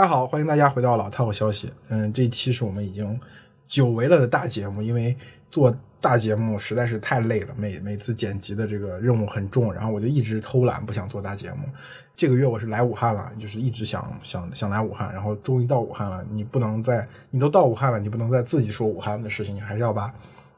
[0.00, 1.70] 大家好，欢迎大家回到老套消息。
[1.88, 3.20] 嗯，这期是我们已经
[3.68, 5.14] 久违了的大节目，因为
[5.50, 11.68] 做大节目实在是太累了，每每次剪辑的这个任务很重，然后我就一直偷懒，不想做大节目。
[12.16, 16.24] 这个月我是来武汉了，就是一直想想想来武汉，然后终于到武汉了。
[16.30, 20.10] 你不能再，你都到武汉了，你不能再自己说武汉的事情，你还是要把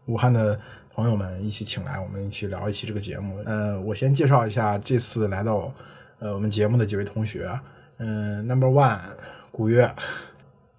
[0.06, 0.56] 武汉的
[0.94, 3.42] 朋友们一起请来，我们一起聊一期这个节目。
[3.44, 5.74] 呃，我先介绍一下这次来到
[6.20, 7.50] 呃我们节目的几位同学。
[8.04, 8.98] 嗯，Number One，
[9.52, 9.88] 古月。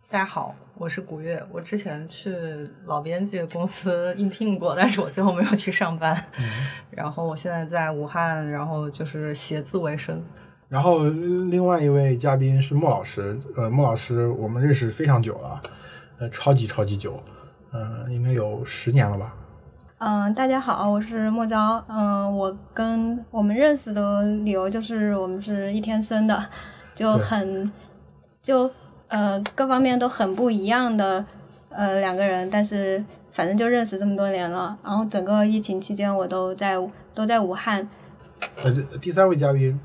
[0.09, 1.41] 大家好，我是古月。
[1.53, 2.35] 我之前去
[2.83, 6.21] 老编辑公司应聘过，但是我最后没有去上班。
[6.91, 10.21] 然后我现在在武汉，然后就是写字为生。
[10.67, 13.39] 然后另外一位嘉宾是莫老师。
[13.55, 15.59] 呃，莫老师，我们认识非常久了，
[16.17, 17.23] 呃，超级超级久，
[17.71, 19.33] 嗯，应该有十年了吧。
[19.99, 21.81] 嗯，大家好，我是莫娇。
[21.87, 26.45] 嗯，我跟我们认识的理由就是我们是一天生的。
[26.95, 27.71] 就很，
[28.41, 28.69] 就
[29.07, 31.25] 呃各方面都很不一样的
[31.69, 34.77] 呃两个人，但是反正就认识这么多年了。
[34.83, 36.75] 然后整个疫情期间，我都在
[37.13, 37.87] 都在武汉。
[38.61, 38.71] 呃，
[39.01, 39.79] 第三位嘉宾，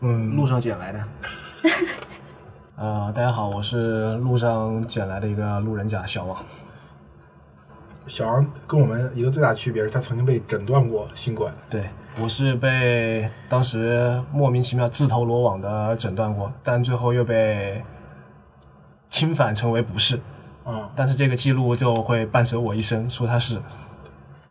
[0.00, 1.04] 嗯，路上捡来的。
[2.76, 6.44] 呃，大家好，我是路上捡来的一个路人甲小王。
[8.06, 11.54] 小王跟我们一个最大区别是他曾经被诊断过新冠。
[11.68, 11.88] 对。
[12.22, 17.82] 我是被当时莫名其妙自投罗网的诊断过，但最后又被
[19.08, 20.20] 侵反成为不是，
[20.66, 23.58] 嗯，但是这个记录就会伴随我一生，说他是。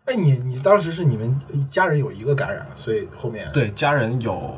[0.05, 4.51] 哎，你你当时是你们家人有一个感染，所以后面对家人有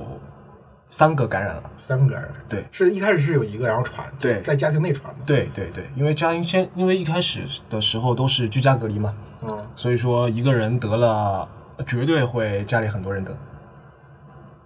[0.89, 11.45] 三个感染了，三个感染，对，是一开始是有一个然后传，对，在家庭内传的，对对对，因为家庭先因为一开始的时候都是居家隔离嘛，嗯，所以说一个人得了。
[11.84, 13.38] 绝对会家里很多人得，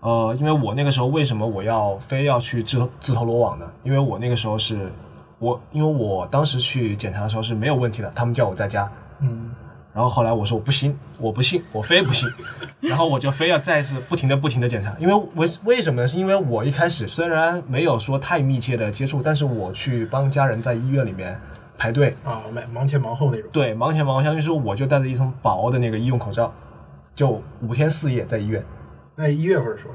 [0.02, 3.66] 呃，因为我那个时候为什么我要非要去自自投罗网呢？
[3.84, 4.92] 因为我那个时候是，
[5.40, 8.90] 我因为我当时去检查的时候是没有问题的，他们叫我在家，
[9.20, 9.52] 嗯，
[9.94, 12.30] 然后后来我说我不信，我不信，我非不信，
[12.82, 16.08] 然后我就非要再次不停的不停的检查，因为为为什么呢？
[16.08, 21.40] 是因为我一开始虽然没有说太密切的接触，但是我去帮家人在医院里面
[21.78, 22.16] 排队。
[22.24, 26.54] 啊，忙忙前忙后那种，对，忙前忙后，相当于说我就戴着一层薄的那个医用口罩。
[27.16, 28.64] 就五天四夜在医院，
[29.16, 29.94] 那一月份的时候，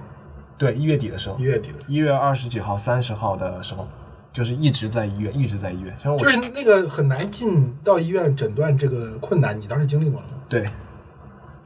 [0.57, 3.87] 对，一月底的时候，一月底的，一月二十几号、三十号的时候，
[4.33, 5.95] 就是一直在医院，一直在医院。
[6.03, 10.35] 像我就是那个很难进到医院诊断这个困难，你当时经历过了吗？
[10.49, 10.67] 对，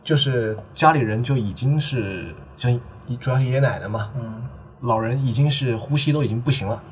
[0.02, 2.80] 就是家里人就已经是像
[3.20, 4.42] 主要是爷爷奶奶嘛，嗯，
[4.80, 6.82] 老人已经是呼吸都已经不行了，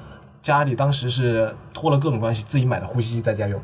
[0.41, 3.61] 家里当时是托了各种关系，自己买的呼吸机在家用。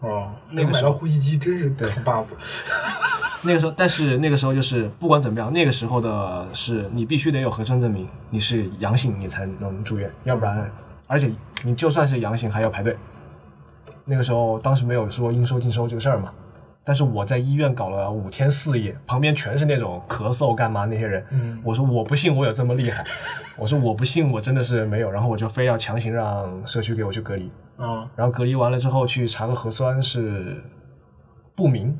[0.00, 2.34] 哦，那个买到呼吸机真是扛把子。
[3.42, 10.70] 那个时候，但是那个时候就是不管怎么样，那个时候的是你必须得有核酸证明，你是阳性你才能住院，要不然，
[11.06, 11.30] 而且
[11.62, 12.96] 你就算是阳性还要排队。
[14.04, 16.32] 那个时候当时没有说应收尽收这个事儿嘛，
[16.82, 23.04] 但是我在医院搞了五天四夜，旁边全是那种咳嗽干嘛那些人，嗯，我说我不信我有这么厉害，
[23.58, 30.62] 我说我不信我真的是没有，然后我就非要强行让社区给我去隔离，啊，然后隔离完了之后去查个核酸是
[31.54, 31.94] 不明，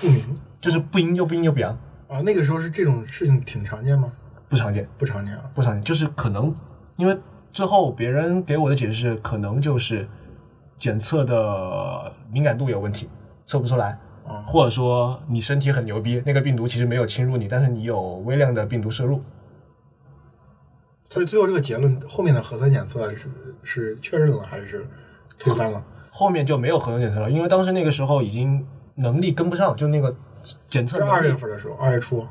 [0.00, 0.38] 不明。
[0.60, 2.20] 就是不阴就不阴就不阳啊！
[2.22, 4.12] 那个时候是这种事情挺常见吗？
[4.48, 5.84] 不常见，不常见啊，不常见。
[5.84, 6.54] 就是可能
[6.96, 7.16] 因为
[7.52, 10.08] 最后别人给我的解释是，可能就是
[10.78, 13.08] 检测的敏感度有问题，
[13.46, 19.22] 测不出来啊，或者说你身体很牛逼，那个病毒其实没有侵入你，但是你有微量的病毒摄入。
[21.10, 23.28] 所以最后这个结论，后面的核酸检测是
[23.62, 24.86] 是确认了还是
[25.38, 25.84] 推翻了？
[26.10, 28.66] 后面就没有核酸检测了，因为当时那个时候已经
[28.96, 30.12] 能力跟不上，就那个。
[30.70, 32.26] 检测是二月份的时候，二月初，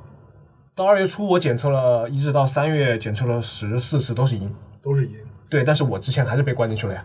[0.75, 5.13] 到二月初我检测了，一直到三月检测了十四次都是阴，都是阴。
[5.49, 7.03] 对，但是我之前还是被关进去了呀。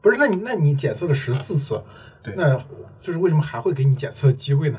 [0.00, 1.82] 不是，那你那你检测了十四次，
[2.22, 2.56] 对，那
[3.00, 4.78] 就是为什么还会给你检测机会呢？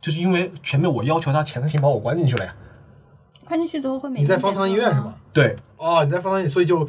[0.00, 2.54] 就是因为前面我要求他强行把我关进去了呀。
[3.46, 5.14] 关进去之后会每你在方舱医院是吗？
[5.32, 5.56] 对。
[5.76, 6.86] 哦，你在方舱，所以就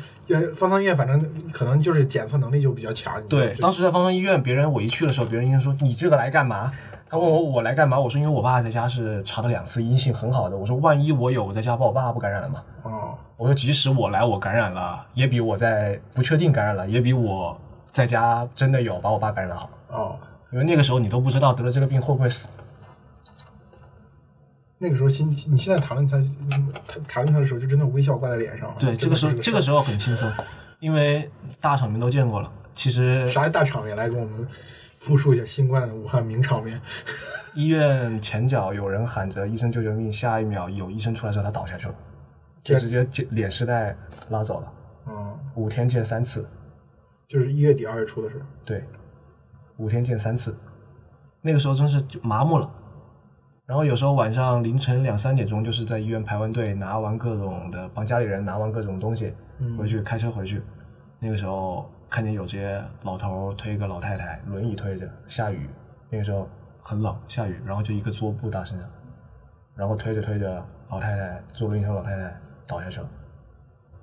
[0.55, 1.19] 方舱医院，反正
[1.51, 3.21] 可能就是检测能力就比较强。
[3.27, 6.71] 对，当时在方舱医院，别人我一去的时候，别人应该说你这个来干嘛？
[7.11, 7.99] 他问我我来干嘛？
[7.99, 10.55] 我说因为我爸在家是查了两次阴性，很好的。
[10.55, 12.63] 我说万一我有，我在家把我爸不感染了吗？
[12.83, 17.59] 哦，我说即使我来我感染了，也比我在不确定感染了，也比我
[17.91, 19.69] 在家真的有把我爸感染了好。
[19.89, 20.15] 哦，
[20.53, 22.47] 因为那个时候你都不知道得了这个病会不会死。
[24.77, 26.15] 那个时候心你现在谈论他，
[26.87, 28.73] 谈谈论他的时候就真的微笑挂在脸上。
[28.79, 30.31] 对，这个时候这个时候很轻松，
[30.79, 31.29] 因为
[31.59, 32.49] 大场面都见过了。
[32.73, 34.47] 其实啥大场面来跟我们。
[35.01, 36.79] 复述一下新冠的武汉名场面。
[37.55, 41.95] 医院前脚有人喊着“医生救救命”，下一秒有医生出来之后，他倒下去了，
[42.63, 43.97] 就直接脸尸带
[44.29, 44.73] 拉走了。
[45.07, 46.47] 嗯，五天见三次，
[47.27, 48.45] 就是一月底二月初的时候。
[48.63, 48.83] 对，
[49.77, 50.55] 五天见三次，
[51.41, 52.71] 那个时候真是就麻木了。
[53.65, 59.33] 然后有时候晚上凌晨两三点钟，就是在医院排完队，拿完各种的，帮家里人拿完各种东西，
[59.79, 60.61] 回去开车回去。
[61.19, 65.69] 那个时候看见有些老头推一个老太太，轮椅推着，下雨，
[66.09, 66.47] 那个时候
[66.81, 68.89] 很冷，下雨，然后就一个桌布搭身上，
[69.75, 72.37] 然后推着推着，老太太坐轮椅上老太太
[72.67, 73.09] 倒下去了，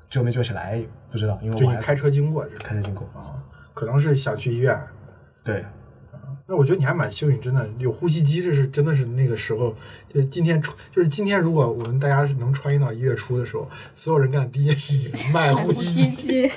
[0.09, 3.07] 救没救起来不知道，因为我还就你开车经过，开车经过。
[3.15, 3.21] 啊，
[3.75, 4.75] 可能是想去医院。
[5.45, 5.63] 对，
[6.47, 9.75] 那我觉得你还蛮幸运，真的有呼吸机，这是真的是那个时候，
[10.09, 16.51] 就今天出，就是今天，如果我们大家是能穿越到一月初的时候，所有人干的第一件事情 卖呼吸，机，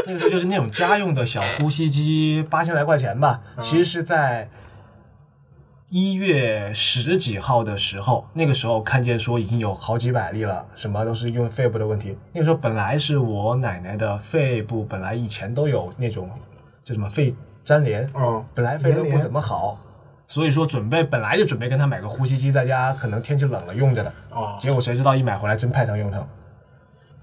[0.06, 3.40] 那个时候就是那种家用的小呼吸机，八千来块钱吧。
[3.60, 4.48] 其实是在
[5.88, 12.16] 一月十几号的时候，那个时候看见说已经有好几百例了，什么都是因为肺部的问题。
[12.32, 16.30] 那个时候本来是我奶奶的肺部，本来以前都有那种
[16.84, 19.78] 叫什么肺粘连，嗯，本来肺都不怎么好，
[20.28, 24.12] 所以说准备本来就准备跟她买个呼吸机，在家可能天气冷了用着的。
[24.30, 26.28] 哦，结果谁知道一买回来真派上用场。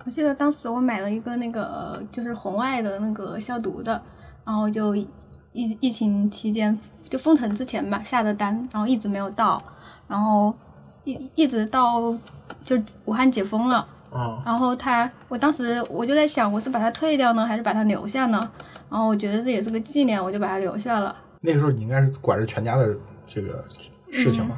[0.07, 4.01] 我记得当时我买了一个那个就是红外的那个消毒的，
[4.45, 5.05] 然后就疫
[5.51, 9.61] 疫情期间就封城之前吧下的单，然后一直没有到，
[10.07, 10.55] 然后
[11.03, 12.17] 一一直到
[12.63, 18.49] 就武汉解封了，啊，然后他我当时我就在想我是把它退掉呢还是把它留下呢？
[18.89, 21.13] 然后我觉得这也是个纪念，我就把它留下了。
[21.41, 22.95] 那个时候你应该是管着全家的
[23.27, 23.61] 这个
[24.09, 24.57] 事情吧？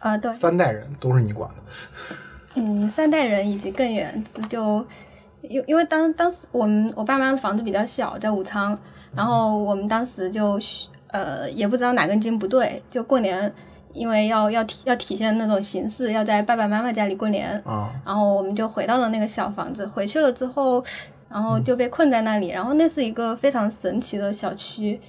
[0.00, 2.14] 呃，对，三代人都是你管的。
[2.54, 4.84] 嗯，三代人以及更远，就
[5.40, 8.78] 因因为当当时我们我爸妈的房子比较小，在武昌，
[9.14, 10.58] 然后我们当时就
[11.08, 13.52] 呃也不知道哪根筋不对，就过年，
[13.92, 20.84] 因为要要体要体现那种形式，要在爸爸妈妈家里过年，啊，然后我们就回到了那个小房子，回去了之后，
[21.28, 22.48] 然后就被困在那里。
[22.48, 25.00] 然后那是一个非常神奇的小区，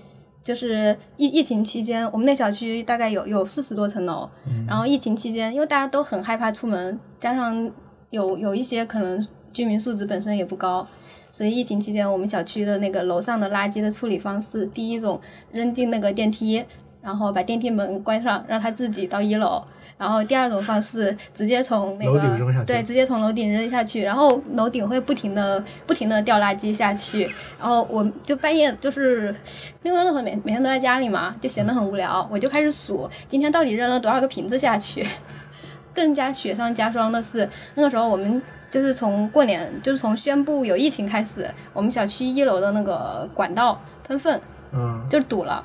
[0.44, 4.30] 就是疫疫情期间，我们那小区大概有有四十多层楼。
[4.68, 7.72] 然后疫情期间，因为大家都很害怕出门，加上
[8.10, 10.86] 有有一些可能居民素质本身也不高。
[11.32, 15.20] 所以疫情期间，我们小区的那个楼上的垃圾的处理方式，第一种
[15.52, 16.64] 扔进那个电梯，
[17.02, 19.64] 然后把电梯门关上，让它自己到一楼。
[20.04, 27.24] 然后第二种方式，直接从那个楼顶扔下去对，直接从楼顶扔下去，然后楼顶会不停的不停的掉垃圾下去。
[27.58, 29.34] 然后我就半夜就是
[29.82, 35.08] 因为那会儿每每天都在家里嘛，就闲得很无聊，我就开始数今天到底扔了多少个瓶子下去。
[35.96, 44.42] 更加雪上加霜的是，那个时候我们就是从过年，就是从宣布有疫情开始，我们小区一楼的那个管道喷粪
[44.74, 45.64] 嗯，就堵了，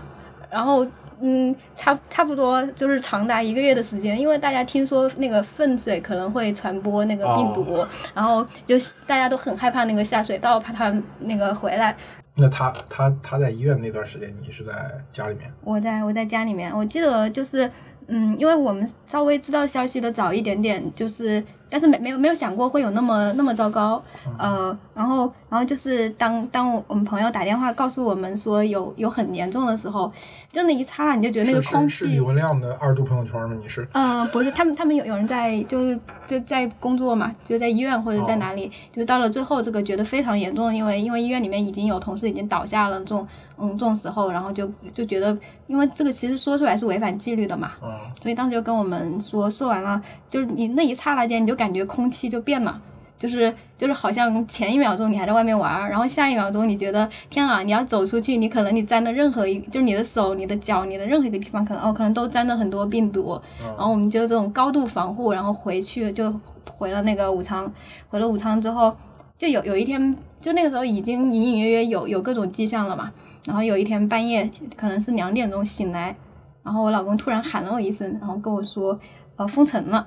[0.51, 0.87] 然后
[1.21, 7.85] 嗯，差差不多就是长达一个月的时间，因为大家听说那个粪水可能会传播那个病毒，
[8.15, 8.77] 然后就
[9.07, 11.97] 大家都很害怕那个下水道，怕它那个回来。
[12.41, 14.73] 那他他他在医院那段时间，你是在
[15.13, 15.53] 家里面？
[15.65, 17.69] 我在我在家里面，我记得就是，
[18.07, 24.03] 嗯，因为我们稍微知道消息的早一点点，就是，但是没没有没有想过会有那么那么糟糕，
[24.39, 30.11] 呃，然后然后就是当当我们朋友打电话告诉我们说有有很严重的时候，
[30.51, 33.57] 就那一刹那你就觉得那个空气是是李，文亮的二度朋友圈吗？
[33.61, 33.87] 你是？
[33.93, 43.27] 嗯、不是，他们他们有有人在就是就在工作嘛，就在医院或者在哪里，就是到了最后这个觉得非常严重，因为因为医院里面已经有同事已经倒下了这种
[43.59, 47.91] 嗯这种时候，然后就就觉得，因为这个其实说出来是违反纪律的嘛，嗯，
[48.23, 50.01] 所以当时就跟我们说，说完了
[50.31, 52.81] 就是你那一刹那间你就感觉空气就变了。
[53.19, 63.37] 就是就是好像前一秒钟你还在外面玩儿，然后下一秒钟你觉得天啊，你要走出去，你可能你沾的任何一就是你的手、你的脚、你的任何一个地方，可能哦可能都沾了很多病毒。
[63.61, 66.33] 然后我们就这种高度防护，然后回去就
[66.71, 67.69] 回了那个武昌，
[68.09, 68.97] 回了武昌之后，
[69.37, 73.11] 就有有一天，就那个时候已经隐隐约约有有各种迹象了嘛。
[73.47, 76.15] 然后有一天半夜可能是两点钟醒来，
[76.63, 78.97] 然后我老公突然喊了我一声，然后跟我说，
[79.35, 80.07] 呃封城了，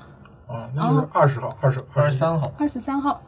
[0.51, 3.21] 啊，那就是二十号、二十二二十，三号、二十三号。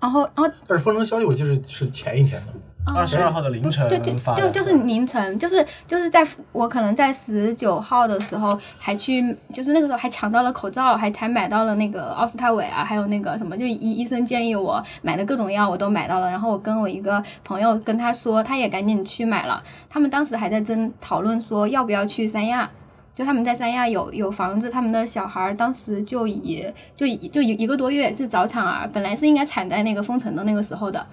[0.00, 2.52] 然后，然后但是封城消息我记得是是前一天的。
[2.94, 16.30] 二十二号的凌晨就就就是凌晨，就是就是在我可能在十九号的时候还去，就是那个时候还抢到了口罩，还还买到了那个奥司他韦啊，还有那个什么，就医医生建议我买的各种药我都买到了。
[16.30, 19.62] 然后我跟我一个朋友跟他说，他也赶紧去买了。
[19.88, 22.68] 他们当时还在争讨论说要不要去三亚。
[23.14, 26.66] 就他们在三亚有有房子，他们的小孩儿当时就以
[26.96, 31.06] 就以就一一个多月是早产儿，本来是应该产在那个封城的那个时候的，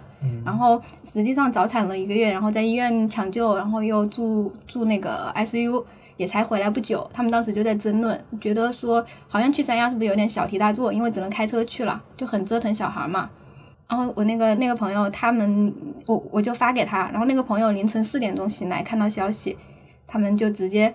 [0.43, 5.84] 然后实际上早产了一个月，然后在医院抢救，然后又住住那个 ICU，
[6.17, 7.08] 也才回来不久。
[7.13, 13.29] 他们当时就在争论，觉得说好像去三亚是不是有点小题大做，因为只能开车去了，就很折腾小孩嘛。
[13.88, 15.72] 然后我那个那个朋友他们，
[16.08, 19.55] 我我就发给他，然后那个朋友凌晨四点钟醒来看到消息，
[20.08, 20.93] 他们就直接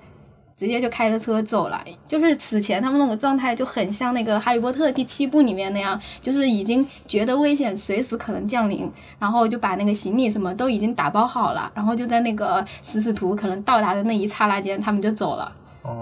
[0.56, 1.80] 直接就开着车走了。
[2.08, 15.52] 就是此前他们那个状态就很像那个《哈利波特》第七部里面那样，就是已经觉得危险随时可能降临，然后就把那个行李什么都已经打包好了，然后就在那个食使图可能到达的那一刹那间，他们就走了。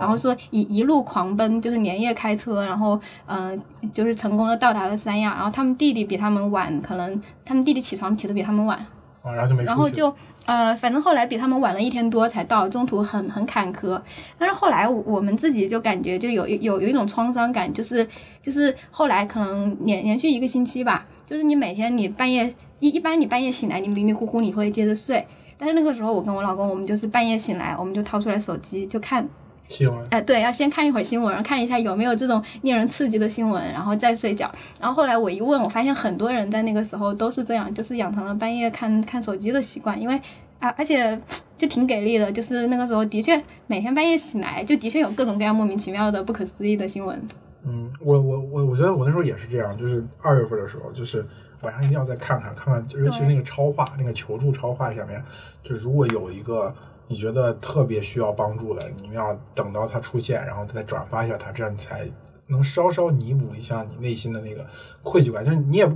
[0.01, 5.35] 然后说一一路狂奔，就是连夜开车，然后嗯、呃就是成功的到达了三亚。
[5.35, 8.87] 然后他们弟弟比他们晚，可能他们弟弟起床起的比他们晚，
[9.33, 9.65] 然后就没。
[9.65, 10.15] 然后就
[10.47, 14.01] 呃，反正后来比他们晚了一天多才到，中途很很坎坷。
[14.37, 18.07] 但是后来我们自己就感觉就有有有一种创伤感，就是
[18.43, 25.27] 就是后来可能连连续一个星期吧，就是你每天你半夜一一般你半夜醒来，你迷迷糊糊你会接着睡。
[25.57, 29.27] 但是那个时候我跟我老公，我们就是半夜醒来，我们就掏出来手机就看
[29.69, 34.51] 新闻哎，对，要先看一会儿新闻，然后看一下有没有这种令人刺激的新闻，然后再睡觉。
[34.79, 40.21] 然后后来我一问，我发现很多人在那个时候都是这样，就是养成了半夜看看手机的习惯，因为
[40.59, 41.19] 啊，而且
[41.59, 47.21] 就挺给力的，就是那个时候的确每天半夜醒来，就的确有各种各样莫名其妙的、不可思议的新闻。
[47.67, 51.27] 嗯，我我我我觉得我那时候也是这样，就是二月份的时候，就是
[51.63, 55.23] 晚上一定要再看看看看，尤其是那个超话，那个求助超话下面，
[55.63, 56.75] 就如果有一个
[57.07, 62.09] 你觉得特别需要帮助的，你们要等到他出现，然后再转发一下他，这样你才
[62.47, 64.67] 能稍稍弥补一下你内心的那个
[65.03, 65.45] 愧疚感。
[65.45, 65.89] 就是你也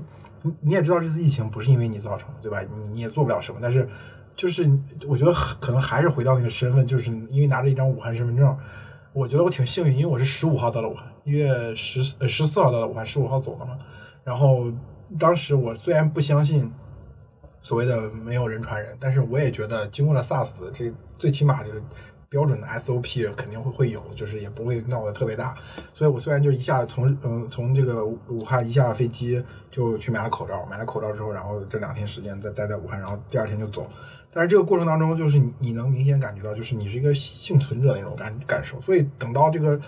[0.60, 2.60] 你也知道这次疫情不是因为你造成的，对吧？
[2.74, 3.88] 你你也做不了什么，但是
[4.36, 4.70] 就是
[5.06, 8.56] 我觉得可能还是回到那个身份，就是因为拿着一张武汉身份证。
[9.14, 13.76] 我觉得我挺幸运，因为我是十五号到了武汉，一月十呃十四号到了武汉，十五号走的嘛。
[14.22, 14.70] 然后
[15.18, 16.70] 当时我虽然不相信
[17.68, 21.82] 所谓的没有人传人，但是我也觉得经过了 SARS，这最起码就是
[22.30, 25.54] 标准的 SOP 肯定会会有，就是也不会闹得特别大。
[25.92, 33.86] 所以我虽然就一下从嗯从这个武汉一下飞机就去买了口罩，买了口罩之后，然后这两天时间再待在武汉，然后第二天就走。
[34.32, 38.80] 但是这个过程当中，就是你能明显感觉到，就是你是一个幸存者那种感感受。
[38.80, 39.78] 所以等到这个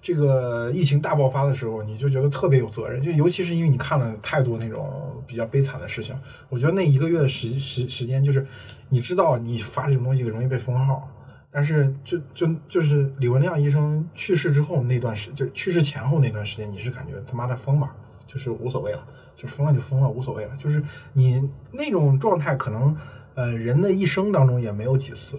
[0.00, 3.02] 这个疫情大爆发的时候，你就觉得特别有责任。
[3.02, 6.14] 就尤其是因为你看了太多那种比较悲惨的事情，
[6.48, 8.46] 我觉得那一个月的时时时间，就是
[8.88, 11.08] 你知道你发这种东西容易被封号，
[11.50, 17.94] 但是就就就是李文亮医生去世之后那段时，就去世前后那段时间，你是感觉他妈的封吧，
[18.26, 19.04] 就是无所谓了，
[19.36, 20.56] 就封了就封了，无所谓了。
[20.56, 22.96] 就是你那种状态可能。
[23.34, 25.38] 呃，人的一生当中也没有几次，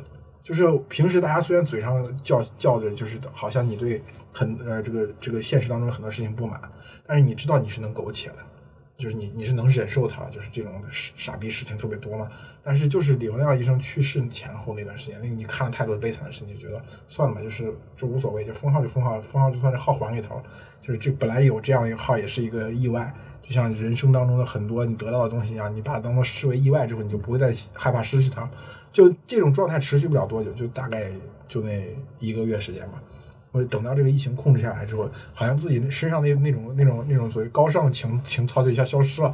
[0.50, 4.01] 就是平时大家虽然嘴上叫叫着，就是好像你对
[4.34, 6.60] 很呃这个这个现实当中很多事情不满，
[7.06, 8.38] 但是你知道你是能苟且的，
[8.98, 12.27] 就是你你是能忍受他，就是这种傻逼事情特别多嘛。
[12.63, 20.41] 但是就是李文亮医生去世前后那段时间，那你看了太多悲惨的事情，就觉得算了吧，就是就无所谓，就封号就封号，封号就算是号还给他了，
[20.82, 23.13] 就是这本来有这样一个号也是一个意外。
[23.44, 28.50] 就像人生当中的很多你得到的东西一样，你把它当做视为意外之后，你就不会再害怕失去它。
[28.91, 31.10] 就这种状态持续不了多久，就大概
[31.48, 33.01] 就那一个月时间吧。
[33.51, 39.31] 我等到这个疫情控制下来之后，好像自己身上那那种那种那种所谓高尚的情情操就一下消失了。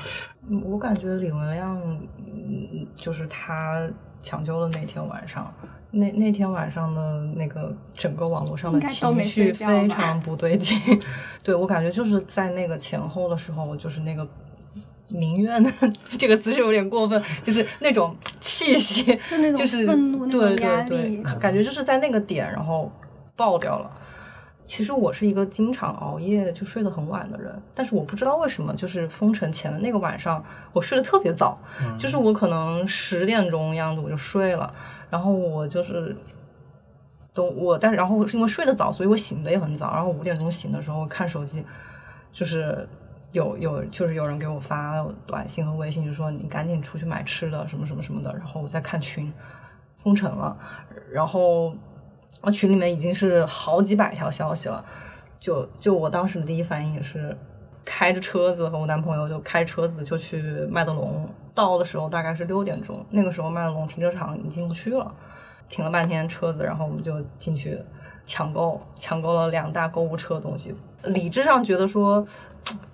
[0.48, 1.78] 嗯，我感觉李文亮，
[2.18, 3.86] 嗯，就是他
[4.22, 5.54] 抢救的那天晚上，
[5.92, 10.80] 那那天晚上的那个整个网络上的情绪非常不对劲。
[11.44, 14.26] 对我感觉就是在那个前后的时候，就是那个
[15.10, 15.72] 民怨的
[16.18, 19.20] 这个词是有点过分，就是那种气息，
[19.56, 22.92] 就是愤怒对对对，感觉就是在那个点然后
[23.36, 23.92] 爆掉了。
[24.64, 30.44] 其实我是一个经常熬夜就睡得很晚的人，但是我不知道为什么，就是封城前的那个晚上，
[30.74, 34.74] 我睡得特别早，嗯、就是我可能十点钟样子我就睡了，
[35.12, 36.18] 然后我就是
[37.32, 41.64] 都我，但是然后是因为睡得早，所以我醒得也很早，然后五点钟醒的时候看手机，
[42.34, 42.90] 就是
[43.36, 49.32] 有有就是有人给我发短信和微信，就说你赶紧出去买吃的什么什么什么的，然后我在看群，
[49.98, 50.58] 封城了，
[51.12, 51.76] 然后。
[52.42, 54.86] 我群里面已经是好几百条消息了，
[55.40, 57.36] 就就我当时的第一反应也是
[57.84, 60.40] 开着车子和我男朋友就开车子就去
[60.70, 65.12] 麦德龙，到的时候大概是六点钟，那个时候麦德龙停车场已经进不去了，
[65.70, 67.80] 停了半天车子，然后我们就进去
[68.26, 70.76] 抢购，抢购了两大购物车的东西。
[71.04, 72.26] 理智上觉得说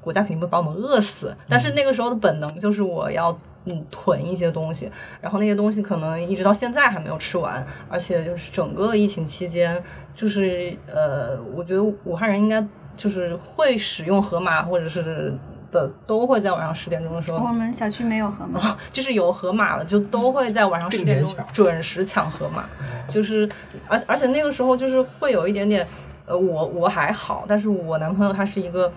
[0.02, 3.38] 国家肯定不会把我们饿死，但是那个时候的本能就是我要。
[3.66, 9.80] 嗯，囤一些东西，然后那些东西可能一直到现在还没有吃完，而且就是整个疫情期间，
[10.16, 15.32] 就是呃，我觉得武汉人应该就是会使用盒马或者是
[15.72, 17.38] 的，都会在晚上十点钟的时候。
[17.38, 22.66] 我们小区没有盒马，就是有盒马了，就都会在晚上十点钟准时抢盒马，
[23.08, 23.50] 就是
[23.88, 25.88] 而而且那个时候就是会有一点点，
[26.26, 28.92] 呃，我我还好，但是我男朋友他是一个，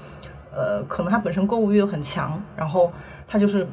[0.53, 2.93] 呃，可能他本身购物欲很强，然后
[3.27, 3.67] 他就是。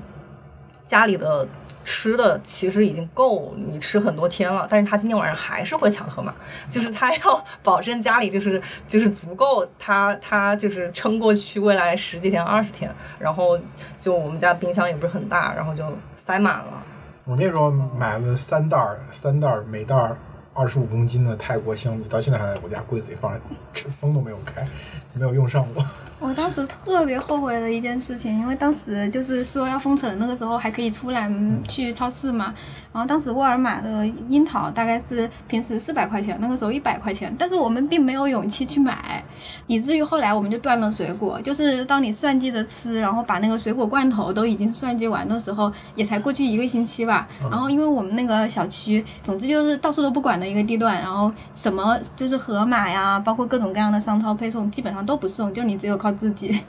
[0.83, 1.47] 家里的
[1.83, 6.33] 吃的其实已经够你吃很多天了，但是他今天晚上还是会抢盒马，
[6.69, 13.59] 就是他要保证家里就是就是足够他他就是撑过去未来十几天二十天，然后
[13.99, 15.85] 就我们家冰箱也不是很大，然后就
[16.15, 16.83] 塞满了。
[17.23, 20.17] 我那时候买了三袋儿，三袋儿，每袋儿
[20.53, 23.39] 二十五公斤的泰国香米，到现在还在我家柜子里放着，
[23.73, 24.67] 这风都没有开，
[25.13, 25.85] 没有用上过。
[26.21, 31.27] 我当时特别后悔的一件事情，因为当时就是说要封城，那个时候还可以出来
[31.67, 32.53] 去超市嘛。
[32.93, 39.23] 然后当时沃尔玛的樱桃大概是平时四百块钱，那个时候一百块钱，但是我们并没有勇气去买，
[39.67, 41.39] 以至于后来我们就断了水果。
[41.41, 47.27] 就是当你算计着吃，然后把那个水果罐头都已经算计完的时候，也才过去一个星期吧。
[47.49, 56.59] 然后因为我们那个小区，总之就是到处都不管的一个地段，然后什么就是盒马呀，包括各种各样的商超配送，基本上都不送，就你只有靠自己。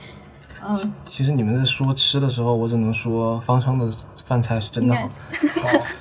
[0.67, 3.91] 嗯，其实你们在说吃的时候，我只能说方舱的
[4.25, 5.09] 饭菜是真的好，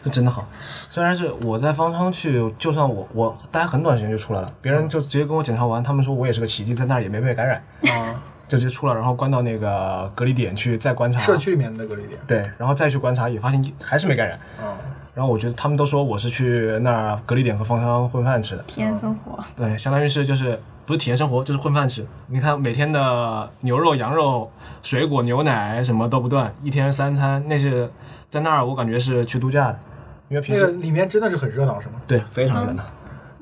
[0.04, 0.48] 是真的好。
[0.90, 7.64] 虽然是我在方舱去，就算我我待很短时间就出来了，别人就直接跟我检查完，他们说我也是个奇迹，在那儿也没被感染，
[7.94, 11.20] 啊，就直接出来，然后关到那个隔离点去再观察。
[11.20, 12.20] 社区里面的隔离点。
[12.28, 14.38] 对，然后再去观察，也发现还是没感染。
[14.60, 14.78] 啊，
[15.14, 19.44] 然后我觉得他们都说我是去那儿隔离点和方舱混饭吃的，体验生活。
[19.56, 20.60] 对，相当于是就是
[20.92, 22.06] 不是体验生活，就是混饭吃。
[22.28, 24.52] 你看每天的牛肉、羊肉、
[24.84, 27.90] 水果、牛奶什么都不断，一天三餐，那是
[28.30, 29.80] 在那儿我感觉是去度假的，
[30.28, 31.94] 因为平时、那个里面真的是很热闹，是吗？
[32.06, 32.84] 对非常热闹，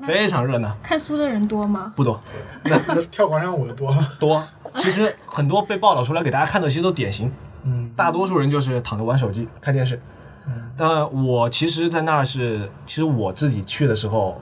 [0.00, 1.92] 非常热闹，看书的人多吗？
[1.96, 2.20] 不多
[2.62, 3.92] 那那跳广场舞的多。
[4.20, 4.40] 多。
[4.76, 7.32] 其实很多被报道出来给大家看的，其实都典型，
[7.64, 10.00] 嗯，大多数人就是躺着玩手机、看电视。
[10.46, 14.40] 嗯但我其实，在那儿是，其实我自己去的时候，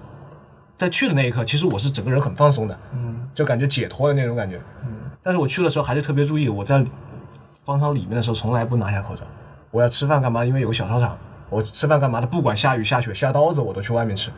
[0.79, 4.59] 在去的那一刻，其实我是整个人很放松的，嗯就感觉解脱的那种感觉。
[4.85, 6.83] 嗯，但是我去的时候还是特别注意，我在
[7.65, 9.23] 方舱里面的时候从来不拿下口罩。
[9.71, 10.45] 我要吃饭干嘛？
[10.45, 11.19] 因为有个小操场，
[11.51, 12.27] 我吃饭干嘛的？
[12.27, 14.31] 不管下雨下雪下刀子，我都去外面吃，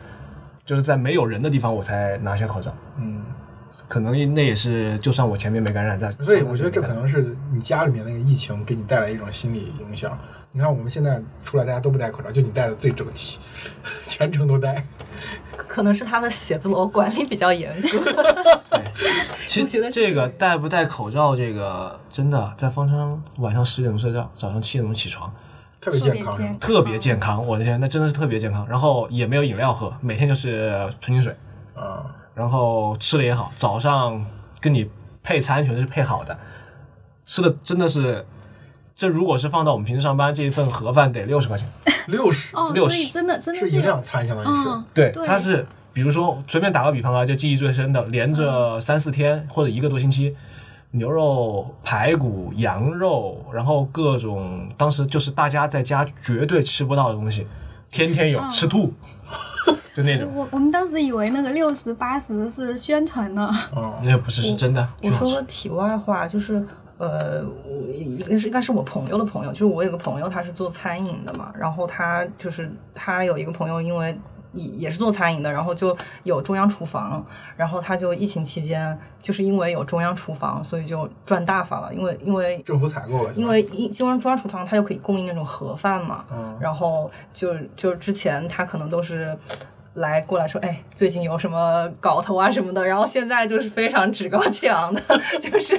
[0.65, 2.73] 就是在没有人的地方我才拿下口罩。
[2.97, 3.23] 嗯，
[3.87, 10.17] 可能那也是，就算我前面没感染，在所以我觉得这可能是你家里面那个疫情给你带来一种心理影响。
[10.53, 13.39] 你看我们现在出来大家都不戴口罩，就你戴的最整齐，
[14.05, 14.85] 全程都戴。
[15.55, 17.87] 可能是他的写字楼管理比较严格。
[19.47, 25.33] 其实这个戴不戴口罩，这个真的在方舱晚上十点钟睡觉，早上七点钟起床，
[25.79, 27.47] 特别健康，特别健特别健康。
[27.47, 28.67] 我的天，那真的是特别健康。
[28.67, 31.33] 然后也没有饮料喝，每天就是纯净水，
[31.73, 34.25] 啊，然后吃的也好，早上
[34.59, 34.89] 跟你
[35.23, 36.37] 配餐全是配好的，
[37.25, 38.25] 吃的真的是。
[39.01, 41.67] 这如果是放到我们平时上班，这一份盒饭得六十块钱。
[42.05, 44.69] 六十六十所以真的真的是营养餐，相当于是。
[44.69, 50.35] 嗯，对，对它是比如说随便打个比方啊，就记忆最深的，连着三四天或者一个多星期，
[50.91, 57.47] 牛肉、排骨、羊肉，然后各种当时就是大家在家绝对吃不到的东西，
[57.89, 58.93] 天天有，嗯吃吐，
[59.95, 60.31] 就那种。
[60.35, 63.43] 我我们当时以为那个六十八十是宣传的，
[63.75, 65.31] 哦，那不是是真的，我巨好吃。
[65.31, 66.63] 说题外话，就是
[67.01, 74.15] 呃，我应该是应该是我朋友的朋友，就是我有个朋友他是做餐饮的嘛，然后他就是他有一个朋友，因为
[74.53, 77.25] 也也是做餐饮的，然后就有中央厨房，
[77.57, 89.35] 然后他就疫情期间就是因为有中央厨房，所以就赚大发了，因为因为政府采购了，因为一中央中央厨房它就可以供应那种盒饭嘛，嗯然后就就之前他可能都是。
[89.95, 95.01] 来过来说，哎，最近有什么搞头啊什么的，然后现在就是非常趾高气昂的，
[95.37, 95.77] 就是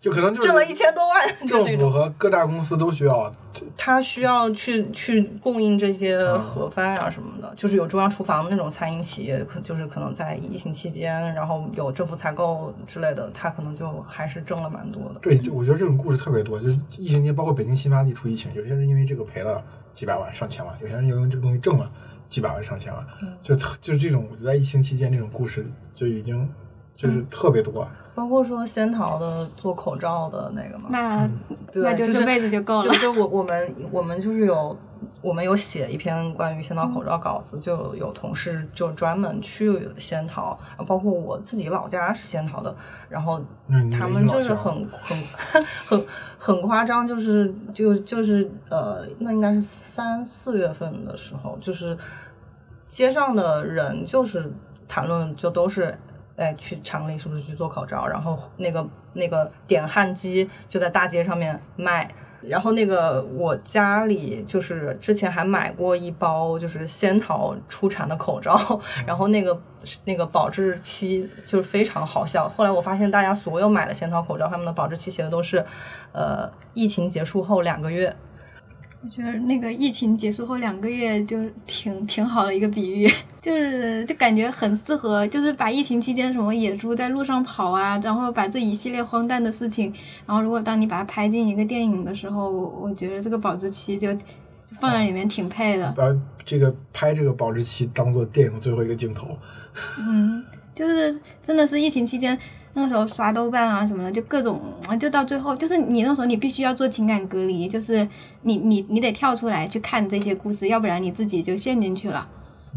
[0.00, 1.90] 就可能就挣了一千多万， 就政府。
[1.90, 3.30] 和各大公司都需要，
[3.76, 15.20] 他需要去去供应这些嗯盒饭啊什么的，就是有中央厨房的那种餐饮企业，可就是可能在疫情期间，然后有政府采购之类的，他可能就还是挣了蛮多的。
[15.20, 21.90] 对，就我觉得这种故事特别多，就是疫情期间，包括北京新发地出疫情，有些人因为这个赔了几百万、上千万，有些人因为这个东西挣了
[22.28, 23.04] 几百万、上千万，
[23.42, 26.48] 就特就是这种，我觉得在疫情期间这种故事就已经
[27.00, 27.86] 就是特别多。
[28.14, 31.26] 包括说仙桃的做口罩的那个嘛，那
[31.72, 32.90] 对，那就就是这辈子就够了就。
[32.98, 34.76] 就我我们我们就是有
[35.22, 42.74] 我们有写一篇关于仙桃口罩稿子，就有有同事就专门去仙桃，包括我自己老家是仙桃的，
[43.08, 43.40] 然后
[43.90, 45.16] 他们就是很很
[45.86, 51.96] 很很夸张，就是就就是呃，那应该是三四月份的时候，就是
[52.86, 54.52] 街上的人就是
[54.86, 55.96] 谈论就都是。
[56.40, 58.06] 哎，去厂里是不是去做口罩？
[58.06, 68.58] 然后那个那个点焊机就在大街上面卖，然后那个我家里就是之前还买过一包就是仙桃出产的口罩，
[69.06, 69.60] 然后那个
[70.06, 72.48] 那个保质期就是非常好笑。
[72.48, 75.62] 后来我发现大家所有买的仙桃口罩，他们的保质期写的都是，
[76.12, 78.16] 呃，疫情结束后两个月。
[79.02, 83.10] 我觉得那个疫情结束后两个月就挺挺好的一个比喻，
[83.40, 89.90] 就是就感觉很适合，就是把疫情期间什么野猪在路上跑啊，然后把这一系列荒诞的事情，
[90.26, 94.20] 然后如果当你把它拍进一个电影的时候，我我觉得这个保质期就就
[94.78, 95.90] 放在里面挺配的。
[95.92, 96.04] 把
[96.44, 99.28] 这个拍这个保质期当做电影的最后一个镜头。
[99.98, 102.38] 嗯，就是真的是疫情期间。
[102.74, 104.60] 那个时候刷豆瓣啊什么的，就各种，
[104.98, 108.06] 就到最后，就是你那时候你必须要做情感隔离，就是
[108.42, 112.28] 你你你得跳出来去看这些故事，要不然你自己就陷进去了。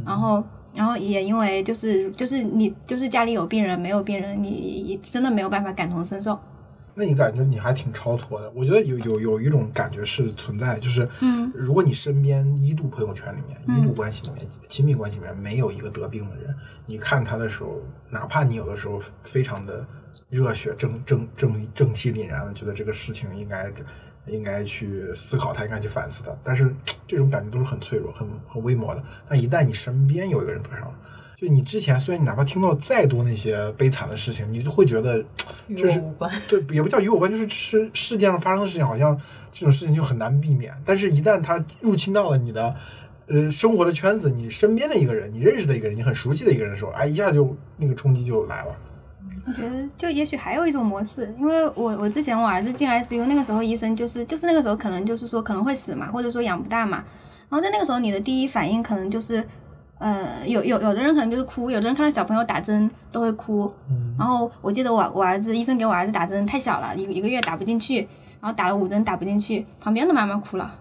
[0.05, 6.39] 然后然后也因为就是就是你就是家里有病人没有病人，你你真的没有办法感同身受。
[6.95, 8.51] 那你感觉你还挺超脱的？
[8.51, 19.85] 我觉得有有有一种感觉是存在，就是，嗯，如果你身边一度朋友圈里面、一度关系里面、亲密关系里面没有一个得病的人，你看他的时候，哪怕你有的时候非常的
[20.29, 23.71] 热血、正正正正气凛然的觉得这个事情应该
[24.27, 26.73] 应该去思考他，应该去反思它，但是
[27.07, 29.03] 这种感觉都是很脆弱、很很微弱的。
[29.27, 30.95] 但一旦你身边有一个人得上了，
[31.43, 35.19] 就你之前虽然你哪怕听到再多那些悲惨的事情，你就会觉得
[35.67, 36.31] 与这是我无关。
[36.47, 39.19] 对，也不叫与我无关，就是是世界上发生的事情，好像
[39.51, 40.73] 这种事情就很难避免。
[40.85, 42.73] 但是，一旦它入侵到了你的
[43.27, 48.73] 呃生活的圈子，你身边的一个人，你认识的一个人，你很熟悉的一个人的时候，哎，一下就那个冲击就来了。
[49.45, 57.03] 我觉得就也许还有一种模式，因为我我之前我儿子进 ICU 那个时候，医生就是就是那个时候可能就是说可能会死嘛，或者说养不大嘛。
[57.49, 59.45] 然后在那个时候，你的第一反应可能就是，
[59.99, 63.71] 呃，有有有的人可能就是哭，有的人看到小朋友打针都会哭。
[64.17, 67.99] 然后我记得我我儿子医生给我儿子打针太小了，一个一个月打不进去，
[68.41, 70.73] 然后打了五针打不进去，旁边的妈妈哭了。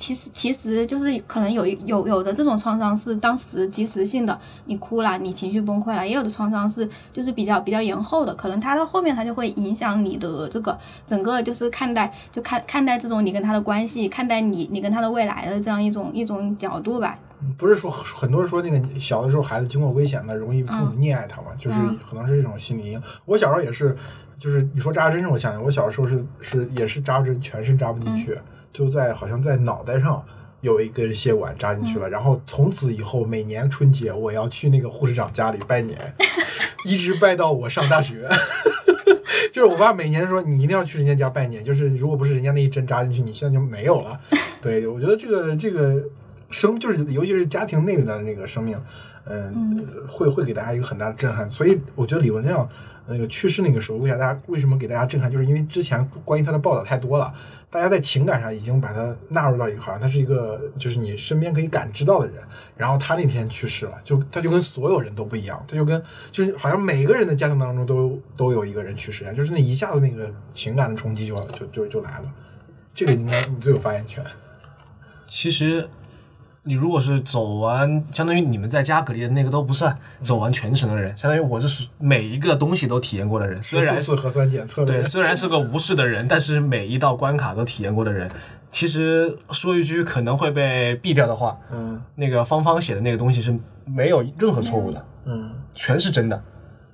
[0.00, 17.18] 其实其实就是可能有有有的这种创伤是当时及时性的，你哭了，你情绪崩溃了；也有的创伤是就是比较比较延后的，可能它到后面它就会影响你的这个整个就是看待就看看待这种你跟他的关系，看待你你跟他的未来的这样一种一种角度吧。
[17.42, 23.02] 嗯不是说很多人说那个小的时候孩子经过危险的容易父母溺爱他嘛，就是嗯可能是一种心理阴影。
[23.24, 23.96] 我小时候也是，
[24.38, 28.38] 就是你说扎针，我想想，我小的时候是是也是扎针，全身扎不进去，
[28.72, 30.24] 就在好像在脑袋上。
[30.62, 35.98] 有一根血管扎进去了，然后从此以后每年春节我要去那个护士长家里拜年，
[36.84, 38.28] 一直拜到我上大学。
[39.50, 44.20] 就是我爸每年说你一定要去人家家拜年，就是如果不是人家那一针扎进去，你现在就没有了。
[44.60, 45.98] 对，我觉得这个这个
[46.50, 48.78] 生就是尤其是家庭内的那个生命，
[49.24, 51.50] 嗯，会会给大家一个很大的震撼。
[51.50, 52.68] 所以我觉得李文亮
[53.10, 57.32] 那个去世那个时候，为啥大家为什么给大家震撼，就是因为之前关于他的报道太多了，
[57.68, 62.36] 大家在情感上已经把他纳入到一个好像他是一个就是你身边可以感知到的人。
[62.76, 72.32] 然后他那天去世了，就他就跟所有人都不一样，他就跟就是好像每个人的家庭当中都都有一个人去世一样，就是那一下子那个情感的冲击就就就就来了。
[72.94, 74.24] 这个应该你最有发言权。
[75.26, 75.88] 其实，
[76.62, 83.62] 你如果是走完，相当于你们在家隔离的那个都不算，走完全程的人，相当于我是每一个东西都体验过的人。
[83.62, 88.30] 虽然是核酸检测对，虽然是个无视的人，但是每一道关卡都体验过的人。
[88.70, 96.40] 其实说一句可能会被毙掉的话，嗯那个芳芳写的那个东西是没有任何错误的，嗯全是真的。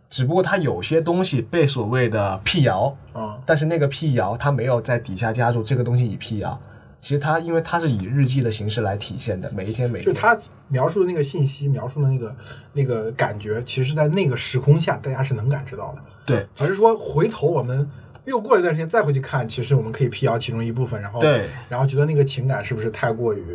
[0.09, 6.59] 只不过他有些东西被所谓的辟谣，啊但是那个辟谣他没有在底下加入这个东西已辟谣。
[7.01, 10.13] 其实它因为它是以日记的形式来体现的，每一天每一天。
[10.13, 10.37] 就是他
[10.69, 12.35] 描述的那个信息，描述的那个
[12.73, 16.03] 那个感觉，其实，在那个时空下，大家是能感知到的。
[16.25, 17.89] 对只是说回头我们
[18.25, 23.47] 又过了一段时间再回去看，其实我们可以辟谣其中一部分，然后对然后觉得那个情感是不是太过于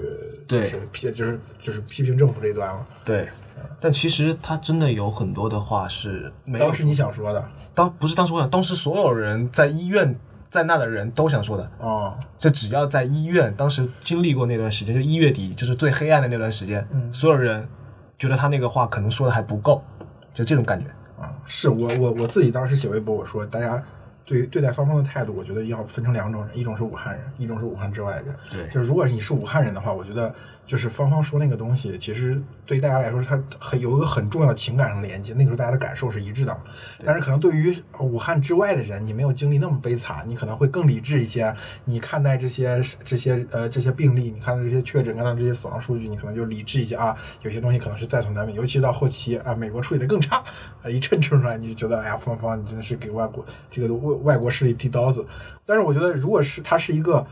[0.47, 2.85] 就对是批就是就是批评政府这一端了。
[3.03, 3.27] 对，
[3.81, 10.17] 但其实他真的有很多的话是没有当时你想说的当不是当时我想，当时所有人在医院
[10.51, 17.65] 在那的人都想说的，哦，就只要在医院，当时经历过那段时间，就一月底，就是最黑暗的那段时间，嗯所有人
[18.19, 19.81] 觉得他那个话可能说的还不够，
[20.33, 20.85] 就这种感觉。
[21.19, 23.81] 啊，是我我我自己当时写微博，我说大家
[24.25, 28.35] 对对待芳芳的态度，我觉得要分成两种人，一种是武汉人，一种是武汉之外的人。
[28.51, 30.33] 对就是如果你是武汉人的话，我觉得
[30.65, 36.57] 就是芳芳说那个东西，其实对大家来说，它很有一个很重要的情感上的连接，那个时候大家的感受是一致的。
[37.05, 41.53] 但是可能对于武汉之外的人，你没有经历那么悲惨，你可能会更理智一些。
[41.85, 47.15] 你看待这些这些呃这些病例，你看到这些确诊，看到这些死亡数据，你可能就理智一些啊。
[47.41, 50.43] 有些东西可能是在所难免，尤其到后期啊，美国处理的更差，
[50.83, 55.25] 啊一阵冲出来，你就觉得哎呀，芳芳你真的是给外国这个外外国势力递刀子。
[55.65, 57.25] 但是我觉得，如果是它是一个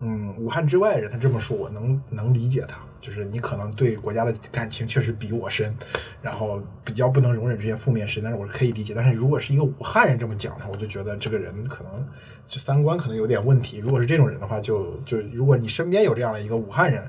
[0.00, 5.74] 嗯武汉之外人，他这么说，我能能理解他，就是你可能对国家的感情确实比我深，
[6.20, 8.92] 然后比较不能容忍这些负面事，但是我是可以理解。
[8.94, 12.06] 但是如果是一个武汉人这么讲的话，我就觉得这个人可能
[12.46, 13.78] 就三观可能有点问题。
[13.78, 17.08] 如果是这种人的话，就就如果你身边有这样的一个武汉人，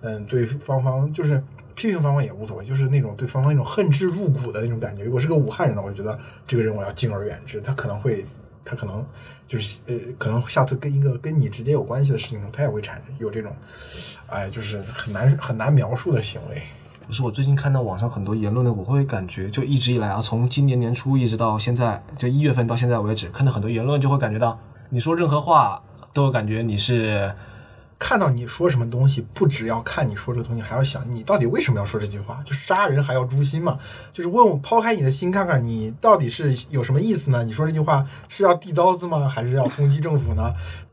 [0.00, 1.40] 嗯，对芳芳就是
[1.74, 5.04] 批评芳芳也无所谓，就是那种对芳芳那种恨之入骨的那种感觉。
[5.04, 8.24] 如果是个武汉人呢，我就觉得这个人我要敬而远之，他可能会，
[8.64, 9.04] 他可能
[9.48, 13.52] 就是呃，可能下次跟一个跟你直接有关系的事情中，他也会产生有这种，
[14.26, 16.62] 哎，就是很难很难描述的行为。
[17.06, 27.34] 不是我最近看到网上很多言论呢，我会感觉就一直以来啊，从今年年初一直到现在，就一月份到现在为止，看到很多言论就会感觉到，你说任何话都感觉你是
[28.04, 32.42] 看到你说什么东西，不只要看你说这个东西，还要想你到底为什么要说这句话。
[32.44, 33.78] 就杀人还要诛心嘛，
[34.12, 37.44] 就是问我抛开你的心，看看你到底是有什么意思呢？
[37.44, 39.28] 你说这句话是要递刀子吗？
[39.28, 40.52] 还是要攻击政府呢？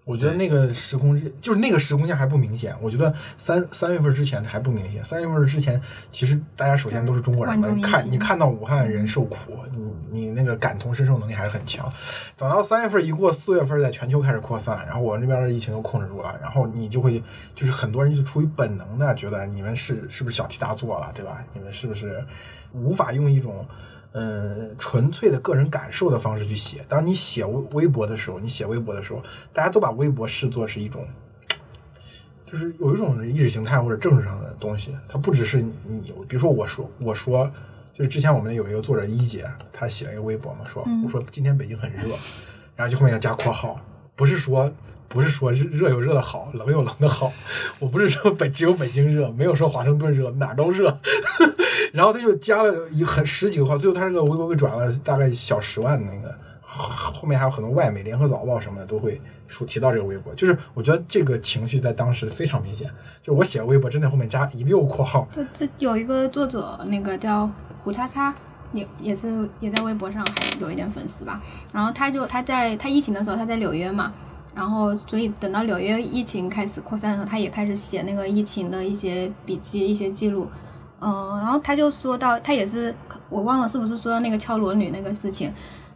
[0.09, 2.75] 我觉得那个时空之，就是那个时空线还不明显。
[2.81, 5.05] 我觉得三三月份之前还不明显。
[5.05, 5.79] 三月份之前，
[6.11, 9.53] 其实大家首先都是中国人嘛，看你看到武汉人受苦，
[10.09, 11.87] 你你那个感同身受能力还是很强。
[12.35, 21.45] 等到三月份一过，四月份在全球开始扩散，然后我们这边的疫情又控制住了，然后你就会就是很多人就出于本能的觉得你们是是不是小题大做了，对吧？
[21.53, 22.25] 你们是不是
[22.73, 23.63] 无法用一种
[24.13, 26.83] 嗯纯粹的个人感受的方式去写？
[26.87, 29.21] 当你写微微博的时候，你写微博的时候，
[29.53, 31.07] 大家都把微博视作是一种。
[32.45, 37.47] 就是有一种意识形态或者政治上的东西，它不只是你，比如说我说我说，
[37.93, 42.15] 就是之前我们有一个作者一姐，她写了一个微博嘛，说嗯我说今天北京很热，
[42.75, 43.79] 然后就后面要加括号，
[44.15, 44.73] 不是说
[45.07, 47.31] 不是说热热有热的好，冷有冷的好，
[47.77, 50.99] 我不是说北只有北京热，没有说华盛顿热，哪儿都热。
[51.91, 62.89] 然后他就加了一很十几个号，最后他这个微博被转了大概小十万的那个，后面还有很多外媒、联合早报什么的都会说提到这个微博，就是我觉得这个情绪在当时非常明显，
[63.23, 67.49] 就我写微博真的后面加一溜括号，就这有一个作者，那个叫
[67.83, 68.33] 胡叉叉，
[68.71, 71.41] 也也是也在微博上还有一点粉丝吧。
[71.71, 74.13] 然后他就他在他疫情的时候他在纽约嘛，
[74.53, 80.47] 然后所以等到纽约疫情开始扩散的时候，他也开始写那个疫情的一些笔记、一些记录。
[81.01, 82.93] 嗯，然后他就说到，他也是
[83.29, 85.51] 我忘了是不是说到那个敲锣女那个事情，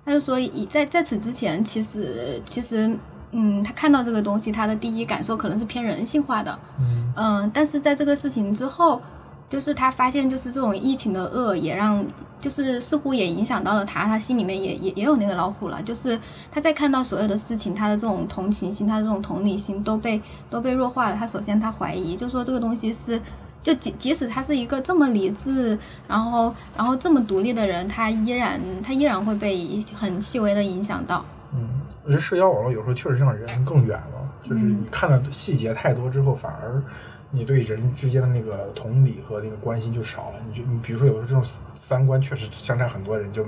[0.05, 2.89] 他就说以在在此之前，其实其实
[3.31, 9.01] 嗯，他看到这个东西，他的第一感受可能是偏人性化的，嗯嗯，但是在这个事情之后，
[9.49, 12.05] 就是他发现，就是这种疫情的恶，也让
[12.39, 15.81] 就是似乎也影响到了他，他心里面也也也有那个老虎了。
[15.81, 16.17] 就是
[16.51, 21.15] 他在看到所有的事情，他的这种同情心，他的这种同理心都被都被弱化了。
[21.15, 23.19] 他首先他怀疑，就说这个东西是。
[23.63, 31.25] 就即即使他是一个这么理智，然后然后这么独立的人，他依然他依然会被很细微的影响到。
[31.53, 36.83] 嗯，我觉得社交网络有时候确实让人更远了，就是你看的细节太多之后，反而
[37.31, 40.35] 你对人之间的那个同理和那个关心就少了。
[40.47, 43.43] 你就你比如说有的这种三观确实相差很多人就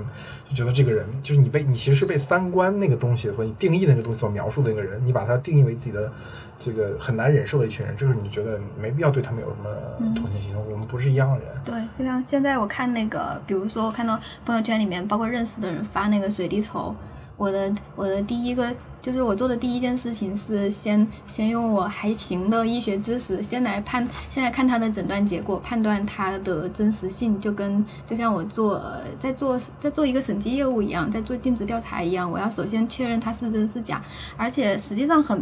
[0.48, 6.10] 就觉得这个人就是你被你其实是被三观那个东西所你定义的那个东西所描述的那个人，你把它定义为自己的
[6.58, 11.48] 这个很难忍受的一群人，就是你觉得没必要对他们有什么同情心，我们不是一样的人。
[11.64, 16.94] 对，就像现在我看那个，比如说我看到朋友圈里面，包括认识的人发那个水滴筹，
[17.36, 34.02] 我的我的第一个就是我做的第一件事情是先先用我还行的医学知识，先来判，先来看他的诊断结果，判断他的真实性，就跟就像我做呃在做 在做一个审计业务一样，在做尽职调查一样，我要首先确认它是真是假，
[34.36, 35.40] 而且实际上很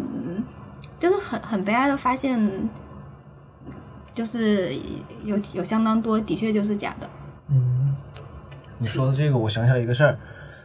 [1.04, 2.68] 就是很很悲哀的发现。
[4.14, 4.72] 就是
[5.24, 7.10] 有有相当多的确就是假的，
[7.48, 7.96] 嗯，
[8.78, 10.16] 你说的这个，我想起来一个事儿。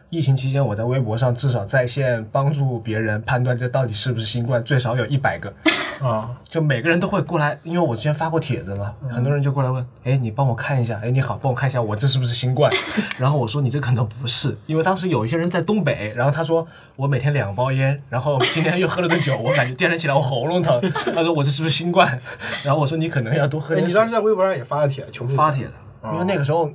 [0.09, 5.53] 疫情期间，我在微博上至少在线帮助别人判断这到底是不是新冠，最少有一百个。
[6.01, 12.71] 啊，就每个人都会过来，因为我之前发过帖子嘛，很多人就过来问，哎，你帮我看一下，哎，你好，帮我看一下我这是不是新冠？
[13.19, 20.81] 然后我说你这可能不是，因为当时有一些人在东北，然后他说我每天两包烟，然后今天又喝了顿酒，我感觉第二天起来我喉咙疼，
[21.13, 22.19] 他说我这是不是新冠？
[22.63, 23.89] 然后我说你可能要多喝哎，点。
[23.89, 26.71] 你当时在微博上也发了帖求助发帖的，哦因为那个时候，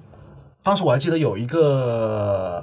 [0.63, 2.63] 当时我还记得有一个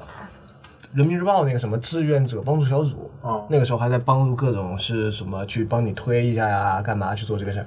[0.94, 7.66] 人民日报那个什么志愿者帮助小组，哦那个时候还在帮助各种是什么去帮你推一下呀，干嘛去做这个事儿。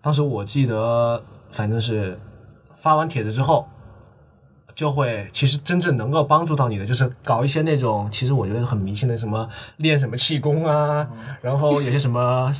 [0.00, 2.18] 当时我记得，反正是
[2.74, 3.66] 发完帖子之后，
[4.74, 11.06] 就会其实真正能够帮助到你的，就是搞一些那种其实我觉得很迷信的什么练什么气功啊，
[11.42, 12.50] 然后有些什么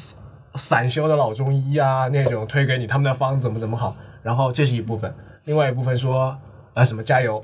[0.56, 6.36] 散修的老中医啊那种推给你他们的方子怎么怎么好，然后这是一部分，另外一部分说
[6.74, 7.42] 啊什么加油。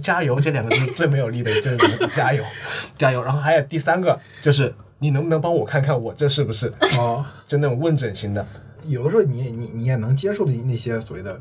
[0.00, 2.42] 加油这两个字最没有力的就是加油，
[2.96, 3.22] 加油。
[3.22, 6.72] 然后还有第三个就是你能不能帮我看看我这是不是？
[6.98, 8.44] 哦，就那种问诊型的。
[8.84, 11.40] 有的时候你也你你也能接受的那些所谓的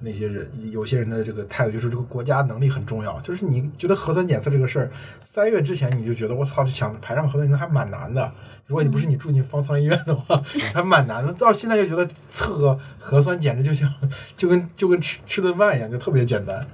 [0.00, 4.90] 那些人，有些人的这个态度就是这个国家能力很重要，就是你觉得核酸检测这个事儿，
[5.24, 8.30] 三月之前你就觉得我操，就想排上核酸检测还蛮难的。
[8.66, 10.40] 如果你不是你住进方舱医院的话，
[10.72, 11.32] 还蛮难的。
[11.32, 13.92] 到现在就觉得测个核酸简直就像
[14.36, 16.64] 就跟就跟吃吃顿饭一样，就特别简单。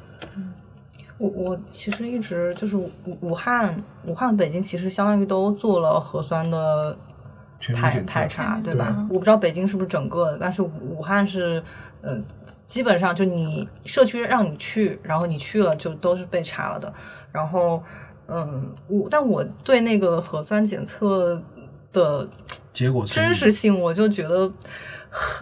[1.19, 6.97] 我我其实一直就是武武汉、武汉、北京，其实相当于都做了核酸的
[7.75, 9.07] 排排查，对对吧？
[9.09, 11.63] 我不知道北京是不是整个的，但是武汉是，
[12.03, 12.21] 呃，
[12.67, 16.93] 基本上就你社区让你去，然后你去了就都是被查了的。
[17.33, 17.83] 然后，
[18.27, 21.41] 嗯，我但我对那个核酸检测
[21.93, 22.29] 的
[22.73, 24.53] 结果真实性，我就觉得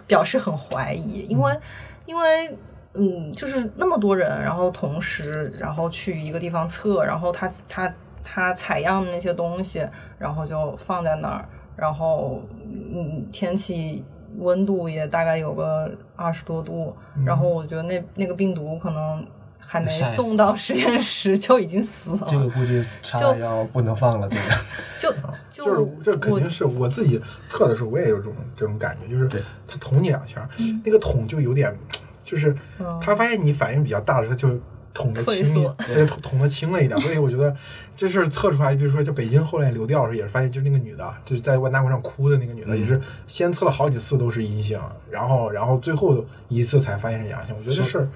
[0.05, 1.59] 表示很怀疑，因为、
[2.05, 2.55] 因为
[2.95, 9.85] 嗯，就是那么多人，然后同时然后去一个地方测，然后他他他采样的那些东西，
[10.19, 14.03] 然后就放在那儿，然后嗯，天气
[14.37, 19.25] 温度也大概有个二十多度，然后我觉得那那个病毒可能
[19.59, 24.43] 还没送到实验室就已经死了， 这个估计查就要不能放了，这个
[24.99, 25.11] 就
[25.49, 29.41] 就就是这肯定是我自己测的时候，我也有这种这种感觉，就是对。
[29.67, 30.47] 他捅你两下，
[30.85, 31.75] 那个捅就有点，
[32.23, 34.59] 就是嗯他发现你反应比较大的时候，他就
[34.93, 36.99] 捅的轻一缩点，对，捅捅的轻了一点。
[37.01, 37.55] 所以我觉得
[37.95, 47.55] 这事儿测出来，比如说就北京后来流调的时候，也是发现就是那个女的，就是在万达广场哭的那个女的，嗯也是先测了好几次都是阴性，然后然后最后一次才发现是阳性。
[47.57, 48.07] 我觉得这事儿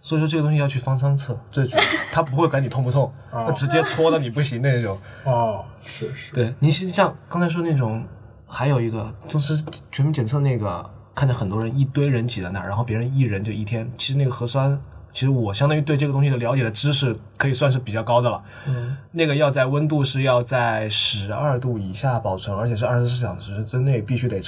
[0.00, 1.82] 所以说这个东西要去方舱测，最主要，
[2.12, 4.96] 他不会管你痛不痛，哦他直接戳到你不行那种。
[5.24, 8.06] 哦，是是，对你像刚才说那种，
[8.46, 13.90] 还有一个就是全民检测那个，看着很多人一堆人挤在那儿，然后别人一人就一天。
[13.96, 14.78] 其实那个核酸，
[15.14, 18.42] 其实我相当于对这个东西的了解的知识可以算是比较高的了。
[18.66, 24.38] 嗯，那个要在温度是要在十二度以下保存，而且是二十四小时之内必须得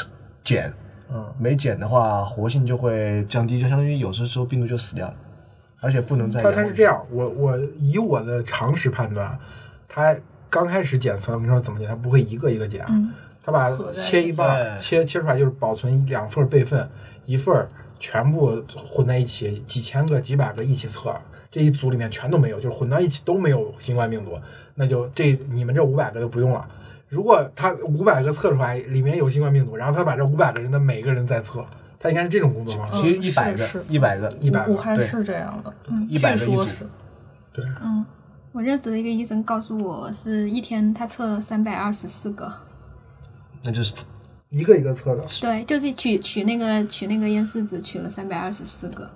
[0.45, 0.71] 减，
[1.11, 5.15] 嗯，没减的话活性就会降低，就相当于有些时候病毒就死掉了，
[5.81, 9.39] 而且不能再它它是这样，我我以我的常识判断，
[9.89, 10.15] 它
[10.51, 13.11] 刚开始检测，我跟你说怎么检，它不会一个一个检，嗯
[13.43, 16.89] 他把切一半切切出来就是保存两份备份，
[17.25, 21.15] 一份儿全部混在一起，几千个、几百个一起测，
[21.51, 24.39] 这一组里面全都没有，就是混到一起都没有新冠病毒，
[24.75, 26.69] 那就这你们这五百个都不用了。
[27.09, 31.65] 如果他五百个测出来里面有新冠病毒，然后他把这五百个人的每个人再测，
[31.99, 32.95] 他应该是这种工作方式。
[33.01, 35.73] 其实嗯一百个一百个一百个对武汉是这样的，
[36.07, 36.87] 一百个一组，据说是。
[37.55, 38.05] 对，嗯，
[38.53, 42.53] 我认识的一个医生告诉我，是一天他测了三百二十四个，
[43.69, 43.95] 那就是
[44.49, 49.07] 一个一个测的，对，就是取取那个取那个烟试纸取了三百二十四个。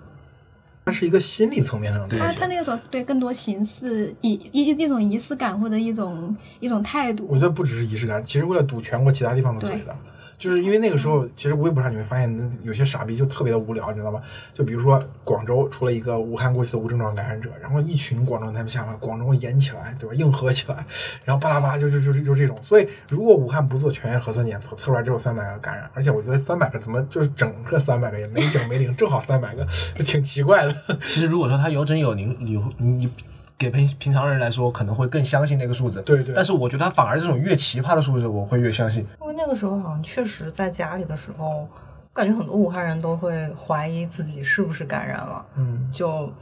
[0.85, 2.35] 它是一个心理层面上的对东西。
[2.35, 9.97] 他他那种对更多形式一一一种仪式感或者一种一种态度我觉，得不只是仪式感，其实为了堵全国其他地方的嘴的，
[10.43, 14.21] 就是因为那个时候，其实微博上你会发现有些傻逼就特别的无聊，你知道吗？
[14.53, 20.15] 就比如说广州出了一个武汉过去的无症状感染者，然后一群广州人他们想法广州演起来，对吧？
[20.17, 20.85] 硬核起来，
[21.25, 22.59] 然后巴拉巴拉就就就就这种。
[22.61, 30.75] 所以如果武汉不做全员核酸检测，测出来只有三百个感染，而且我觉得三百个怎么就是整个三百个也没整没零，正好三百个，就 挺奇怪的。
[31.07, 33.11] 其实如果说他有整有零，你你你
[33.63, 36.03] 给平平常人来说可能会更相信那个数字。
[36.03, 39.07] 对对但是我觉得它反而这种越奇葩的数字，我会越相信。
[39.21, 41.69] 因为那个时候好像确实在家里的时候，我
[42.13, 46.33] 感觉很多武汉人都会怀疑自己是不是感染了，嗯，就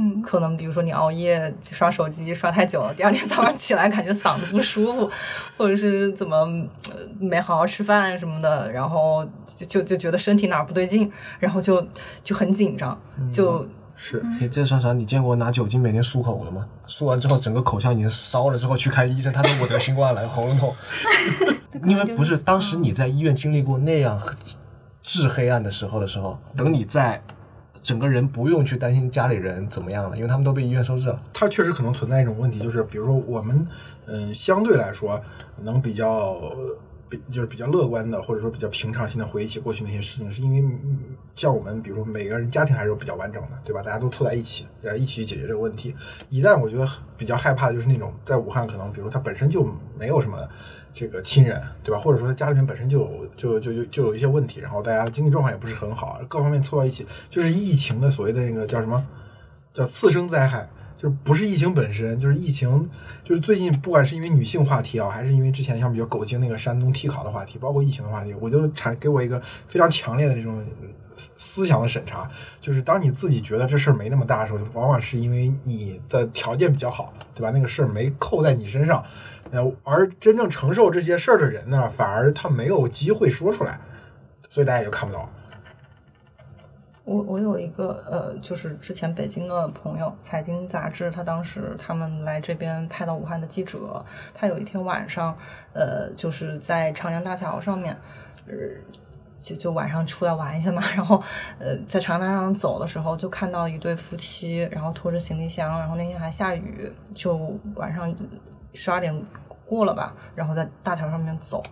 [0.00, 5.10] 嗯，可能比如说你熬夜刷手机刷太久了，第二天早上起来感觉嗓子不舒服，
[5.56, 6.36] 或者是怎么
[6.88, 11.84] 呃没好好吃饭什么的，然后就就就觉得身体哪儿不对劲，然后就
[12.22, 12.96] 就很紧张，
[13.32, 13.66] 就
[13.98, 14.24] 是。
[14.40, 14.94] 你这算啥？
[14.94, 16.66] 你见过拿酒精每天漱口的吗？
[16.86, 20.74] 漱完之后，整个口腔已经烧了，之后去看医生，他说我得新冠了，喉咙痛。
[21.84, 24.18] 因为不是当时你在医院经历过那样
[25.02, 27.22] 至黑暗的时候的时候，等你在
[27.82, 31.20] 整个人不用去担心家里人怎么样了，因为他们都被医院收治了。
[31.32, 33.66] 它确实可能存在一种问题，就是比如说我们，
[34.06, 35.20] 嗯，相对来说
[35.62, 36.40] 能比较，
[37.08, 40.64] 比就是比较乐观的，或者说比较平常心的回忆起过去那些事情，是因为
[41.34, 43.82] 像我们，比如说每个人家庭还是比较完整的，对吧？
[43.82, 45.94] 大家都凑在一起，然后一起去解决这个问题。
[46.28, 46.86] 一旦我觉得
[47.16, 49.66] 比较害怕的就是那种在武汉，可能比如他本身就
[49.98, 50.38] 没有什么
[50.92, 52.00] 这个亲人，对吧？
[52.00, 59.06] 或者说他家里面本身就有就就就就有一些问题，然后大家经济状况也不是很好，各方面凑到一起，就是疫情的所谓的那个叫什么？
[59.74, 62.90] 叫次生灾害，就不是疫情本身，就是疫情，
[63.22, 70.62] 就是最近不管是因为女性话题啊，还是因为之前像比较狗精那个山东替考的话题，包括疫情的话题，我就产给我一个非常强烈的这种
[71.36, 72.28] 思想的审查，
[72.60, 77.50] 就是当你自己觉得这事儿没那么大的时候，往往是因为你的条件比较好，对吧？
[77.50, 79.04] 那个事儿没扣在你身上，
[79.52, 83.78] 呃，而真正承受这些事儿的人呢，反而他没有机会说出来。
[84.50, 85.30] 所以大家也就看不到。
[87.08, 94.04] 我我有一个呃，就是之前北京的朋友，财经杂志，他当时他们来这边派到武汉的记者，
[94.34, 95.34] 他有一天晚上，
[95.72, 97.96] 呃，就是在长江大桥上面，
[98.46, 98.52] 呃，
[99.38, 101.16] 就就晚上出来玩一下嘛， 然后
[101.58, 108.14] 呃，在长江大桥上走的时候，就看到一对夫妻，然后拖着行李箱，然后那天还下雨，就晚上
[108.74, 109.18] 十二点
[109.64, 111.62] 过了吧，然后在大桥上面走。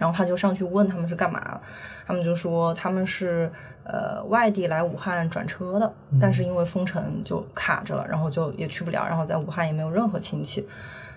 [0.00, 1.60] 然后他就上去问他们是干嘛，
[2.06, 3.52] 他们就说他们是
[3.84, 10.66] 呃外地来武汉转车的，但是因为封城就卡着了，然后就也去不了，然后在武汉也没有任何亲戚，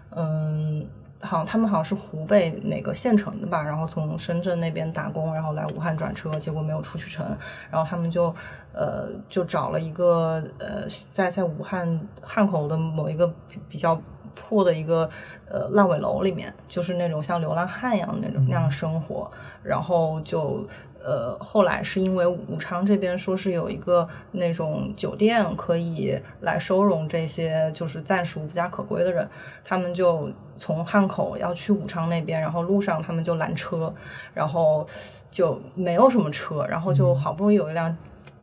[0.10, 0.86] 嗯，
[1.22, 7.26] 好像他们好像是湖北哪个县城的吧，然后从深圳那边打工，然后来武汉转车，结果没有出去成，
[7.72, 8.36] 然后他们就
[8.74, 13.98] 呃就找了一个呃在在武汉汉口的某一个比比较。
[14.36, 15.10] 破的一个
[15.50, 19.30] 呃烂尾楼里面，就是那种像流浪汉一样那种那样生活，
[19.64, 20.66] 然后就
[21.04, 29.28] 呃后来是因为武昌这边说是有一个那种酒店可以来收容这些就是暂时无家可归的人，
[29.64, 33.94] 他们就从汉口要去武昌那边，然后路上他们就拦车，
[34.34, 34.86] 然后
[35.30, 37.96] 就没有什么车，然后就好不容易有一辆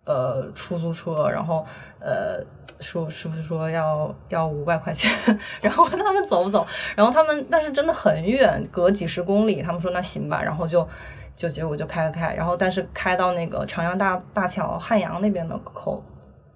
[0.04, 1.64] 呃出租车，然后
[1.98, 2.44] 呃。
[2.80, 5.10] 说师傅说要要五百块钱？
[5.60, 6.66] 然后问他们走不走？
[6.96, 9.62] 然后他们但是真的很远，隔几十公里。
[9.62, 10.86] 他们说那行吧，然后就
[11.36, 12.34] 就结果就开开开。
[12.34, 16.02] 然后但是开到那个长江大大桥汉阳那边的口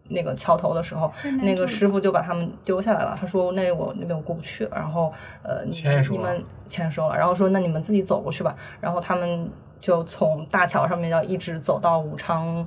[0.08, 1.12] 那个桥头的时候，
[1.42, 3.16] 那个师傅就把他们丢下来了。
[3.20, 4.70] 他说那我那边我过不去了。
[4.74, 5.12] 然后
[5.42, 7.16] 呃你你们签收了。
[7.16, 8.56] 然后说那你们自己走过去吧。
[8.80, 9.50] 然后他们
[9.80, 12.66] 就从大桥上面要一直走到武昌。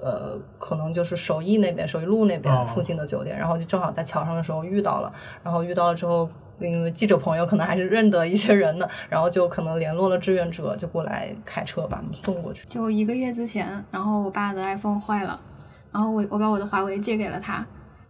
[0.00, 6.28] 呃，可能就是首义那边，首义路那边附近的酒店，然后就正好在桥上的时候遇到了，然后遇到了之后，
[6.60, 12.66] 因为记者朋友可能还是认得一些人的， 然后就可能联络了志愿者，就过来开车把他们送过去。
[12.68, 15.40] 就一个月之前，然后我爸的 iPhone 坏了，
[15.90, 17.66] 然后我我把我的华为借给了他，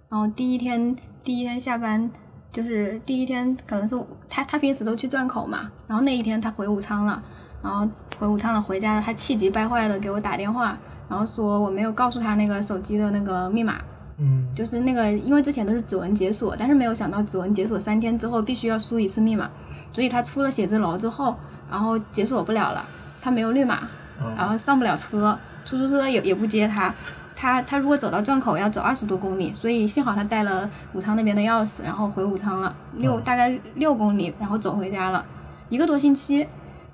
[0.08, 2.10] 然后第一天第一天下班，
[2.52, 7.22] 就是第一天可能是他他平时都去转口嘛，然后那一天他回武昌了，
[7.62, 10.78] 然后回武昌了回家了，他气急败坏的给我打电话。
[11.08, 13.76] 然后说我没有告诉他那个手机的那个密码，
[14.18, 19.48] 嗯，就是那个，因为之前都是指纹解锁，但是没有想到指纹解锁三天之后必须要输一次密码，
[19.92, 21.34] 所以他出了写字楼之后，
[21.70, 22.84] 然后解锁不了了，
[23.22, 23.88] 他没有绿码，
[24.36, 26.92] 然后上不了车，出租车也也不接他，
[27.34, 35.24] 他他如果走到转口要走二十多公里，所以幸好他带了武昌那边的钥匙，然后回武昌了，六大概六公里，然后走回家了，
[35.68, 36.46] 一个多星期，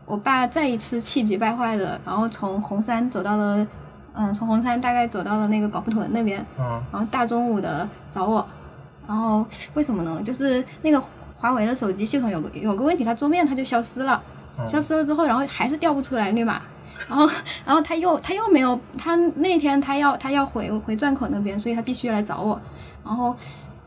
[0.04, 3.66] 我爸再一次气急败坏的，然后从红山走到了。
[4.16, 8.46] 嗯，从红山大概走到了那个广富屯那边，嗯然后大中午的找我，
[9.08, 9.44] 然后
[9.74, 10.22] 为什么呢？
[10.22, 11.02] 就是那个
[11.36, 14.22] 华为的手机系统有个有个问题，它桌面它就消失了，
[14.70, 16.62] 消失了之后，然后还是调不出来密码，
[17.08, 17.28] 然后
[17.66, 22.60] 然后他又他又没有，他那天他要他要回回转口那边，所以他必须来找我，
[23.04, 23.34] 然后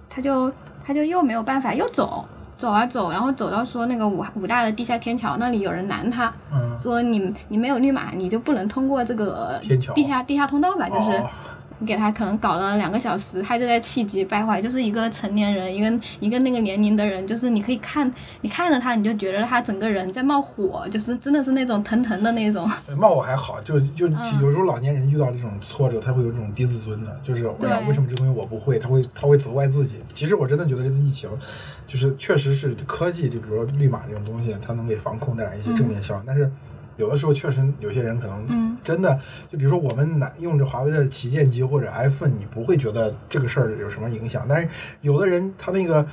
[0.10, 0.52] 他就
[0.86, 2.26] 他就又没有办法又走。
[2.58, 6.34] 走啊走，然后走到说那个武武大的地下天桥那里有人拦他，
[6.78, 9.62] 说你你没有绿码，你就不能通过这个
[9.94, 11.24] 地下地下通道吧，就是。
[11.86, 18.12] 给他可能搞了两个小时，他就在气急败坏，就是一个成年人，一个一个那个年龄的人，就是你可以看，
[18.42, 22.70] 你看着他，你就觉得他整个人在冒火，就是真的是那种腾腾的那种。
[22.98, 28.80] 冒火还好，就就有时候老年人遇到这种挫折，他会有这种低自尊的，就是哎呀，为什么这东西我不会？
[28.80, 29.98] 他会他会责怪自己。
[30.14, 31.30] 其实我真的觉得这次疫情，
[31.88, 36.52] 就是确实是科技，就比如说绿码这种东西，它能给防控带来一些正面效应，但是。
[36.98, 39.20] 有的时候确实有些人可能真的，
[39.52, 44.46] 就比如说我们拿用着华为的旗舰机或者 iPhone，你不会觉得这个事儿有什么影响。
[44.48, 44.68] 但是
[45.02, 46.06] 有的人他那个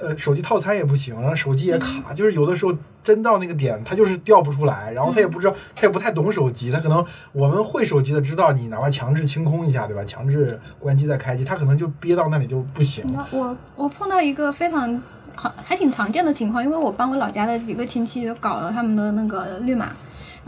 [0.00, 2.72] 呃手机套餐也不行，然后手机也卡，就是有的时候
[3.02, 10.04] 真到那个点，他就是调不出来，然后他也不知道，他也不太懂手机，他可能我们会手机的知道，你哪怕强制清空一下，对吧？
[10.04, 13.04] 强制关机再开机，他可能就憋到那里就不行。
[13.32, 15.00] 我我碰到一个非常
[15.34, 19.88] 好还挺常见的情况，因为我帮我老家的几个亲戚搞了他们的那个绿码。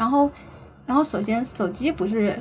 [0.02, 0.28] 然后，
[0.84, 2.36] 然后首先手机不是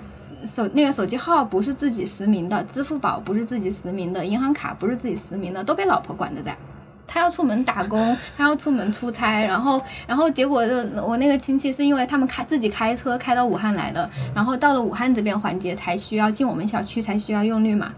[0.48, 6.58] 手那个手机号不是自己实名的，支付宝不是自己实名的，银行卡不是自己实名的，都被老婆管着在。
[7.06, 17.94] 他要出门打工，他要出门出差，然后然后结果就我那个亲戚是因为他们开自己开车开到武汉来的，然后到了武汉这边环节才需要进我们小区才需要用绿码，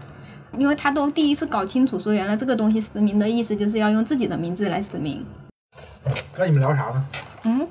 [0.58, 5.24] 因为他都第一次搞清楚说原来这个东西实名的意思就是要用自己的名字来实名。
[6.36, 7.02] 那你们聊啥呢？
[7.44, 7.66] 嗯，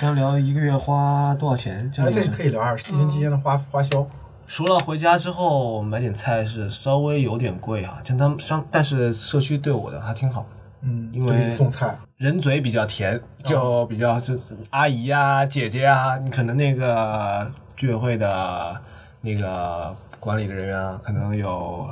[0.00, 1.90] 刚聊一个月花多少钱？
[1.90, 4.06] 这这可以聊下疫情期间的花花销。
[4.46, 10.46] 除了回家之后买点菜是稍微有点贵啊，像他们商，但是社区对我的还挺好。
[10.80, 18.76] 嗯，因为送菜，人嘴比较甜，就比较就是阿姨啊、姐姐啊，你可能那个居委会的
[19.20, 21.88] 那个管理的人员啊，可能有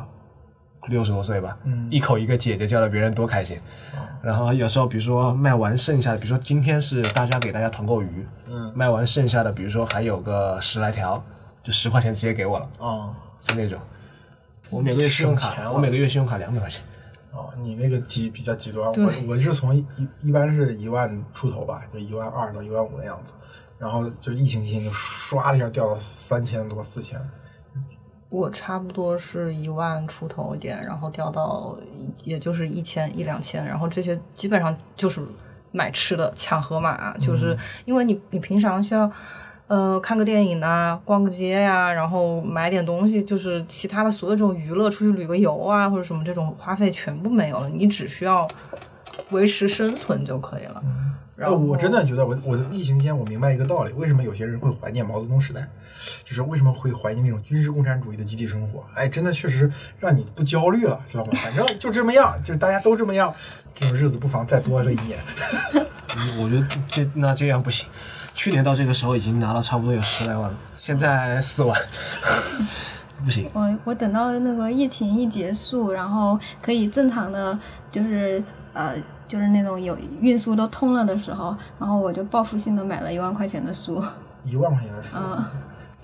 [0.88, 1.88] 六十多岁吧，嗯。
[1.90, 3.58] 一口一个姐姐叫的别人多开心。
[4.22, 8.72] 然后有时候比如说卖完剩下的，比如说今天是大家给大家团购鱼，嗯。
[8.74, 11.22] 卖完剩下的，比如说还有个十来条，
[11.62, 13.14] 就十块钱直接给我了，哦。
[13.46, 13.78] 就那种。
[14.70, 16.82] 我每个月信用卡，我每个月信用卡两百块钱。
[17.32, 19.86] 哦，你那个极比较极端，我我是从一
[20.20, 23.32] 一般是一万出头吧，就一万二到一万五的样子，
[23.78, 27.20] 然后就疫情期间就唰的一下掉到三千多四千，
[28.30, 31.76] 我差不多是一万出头一点，然后掉到
[32.24, 35.20] 也就是一千一两千，然后这些基本上就是
[35.72, 37.54] 买吃的抢盒马，就是
[37.84, 39.10] 因为你你平常需要。
[39.70, 48.48] 呃，看个电影啊，逛个街呀、然后买点东西，就是其他的所有这种娱乐，出去旅个游啊，或者什么这种花费全部没有了，你只需要
[49.30, 50.82] 维持生存就可以了。
[51.40, 55.66] 然后呃我真的觉得我我的疫情期间我明白一个道理，为什么有些人会怀念毛泽东时代，
[56.22, 58.84] 就是为什么会怀念那种军事共产主义的集体生活？
[58.94, 61.32] 哎，真的确实让你不焦虑了，知道吗？
[61.42, 63.34] 反正就这么样，就是大家都这么样，
[63.74, 65.18] 这种日子不妨再多个一年。
[66.18, 67.88] 嗯，我觉得这那这样不行。
[68.34, 71.78] 去年到这个时候已经拿了差不多有十来万了，现在四万，
[73.24, 73.50] 不行。
[73.52, 77.58] 我我等到那个疫情一结束，然后可以正常的，
[77.90, 78.94] 就是呃，
[79.30, 84.02] 就是那种有运输都通了的时候，然后我就报复性的买了一万块钱的书。
[84.44, 85.44] 一万块钱的书，嗯，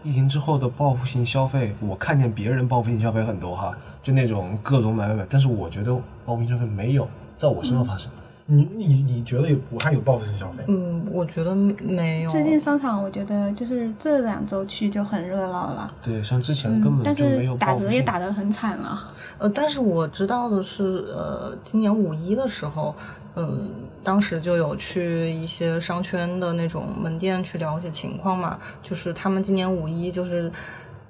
[0.05, 5.93] 疫情之后的报复性消费，我看见别人报复性消费很多哈，就那种各种买买买，但是我觉得
[6.25, 8.09] 报复性消费没有在我身上发生。
[8.49, 10.63] 你你你觉得有武汉有报复性消费？
[10.69, 12.31] 嗯，我觉得没有。
[12.31, 18.01] 最近商场我觉得就是这两周去就很热闹了，对，像之前根本就没有是打折也。
[18.03, 19.13] 打得很惨了。
[19.39, 22.95] 呃，但是我知道的是，呃，今年五一的时候，
[23.35, 23.69] 嗯、
[24.05, 30.51] 当时就有去一些商圈的那种门店去了解情况嘛，就是他们今年五一就是。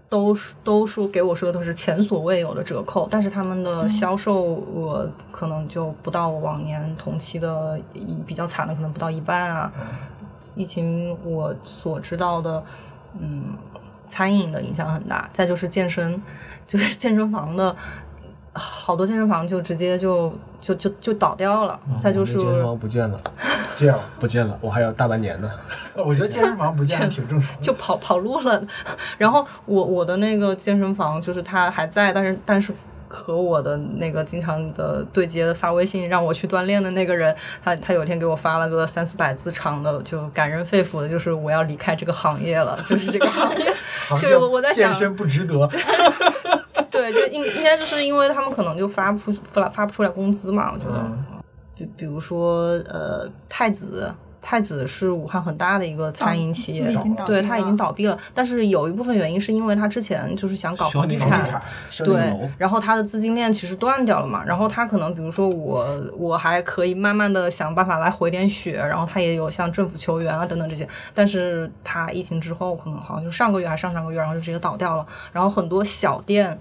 [0.09, 9.73] 都是都说给我说的都是前所未有的折扣，但是他们的销售额可能就不到往年同期的一比较惨的，可能不到一半啊。
[10.55, 12.65] 疫情我所知道的，
[13.19, 13.57] 嗯，
[14.09, 16.23] 餐饮的影响很大，再就是健身，
[16.67, 17.77] 就是健身房的，
[18.57, 23.21] 好多健身房就直接就就就就倒掉了，再就是健身房不见了，
[23.77, 25.51] 这样，不见了，我还有大半年呢。
[25.95, 27.49] 呃 我觉得健身房不见了挺正常。
[27.61, 28.63] 就跑跑路了。
[29.19, 32.73] 然后我我的那个健身房就是它还在，但是但是
[33.09, 37.35] 和我的那个经常的对接的发微信让我去锻炼的那个人，
[37.65, 43.73] 他他有一天给我发了个三四百字长的，就感人肺腑的，就是我要离开这个行业了，就是这个行业。
[44.09, 45.69] 好就是我我在想健身不值得。
[46.91, 50.97] 对，就应应该就是因为他们可能就发不出发发不出来工资嘛，我觉得。
[50.99, 51.25] 嗯
[51.79, 54.11] 比比如说呃太子。
[54.49, 58.17] 太子是武汉很大的一个餐饮企业，是不是已经倒闭对，它已经倒闭了。
[58.33, 61.61] 但是有一部分原因是因为它之前就是想搞房地产，
[62.05, 65.85] 对然后它的资金链其实断掉了嘛，然后它可能比如说我
[66.17, 76.57] 我还可以慢慢的想办法来回点血，然后它也有向政府求援啊等等这些，但是它疫情之后可能好像就上个月还上上个月，然后就直接倒掉了，然后很多小店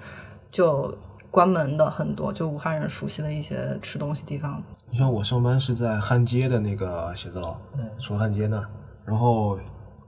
[0.52, 0.92] 就
[1.30, 4.64] 关门的很多，就武汉人熟悉的一些吃东西地方，
[4.96, 8.66] 你像我上班是在汉街的那个写字楼，嗯崇汉街那儿。
[9.04, 9.60] 然后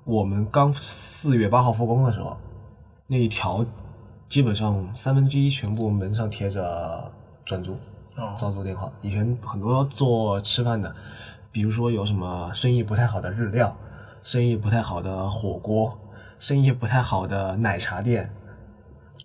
[0.06, 2.38] 我们刚四月八号复工的时候，
[3.06, 3.66] 那一条
[4.30, 7.12] 基本上三分之一全部门上贴着
[7.44, 7.74] 转租、
[8.16, 8.90] 哦招租电话。
[9.02, 10.96] 以前很多做吃饭的，
[11.52, 13.76] 比如说有什么生意不太好的日料，
[14.24, 16.00] 生意不太好的火锅，
[16.40, 18.34] 生意不太好的奶茶店，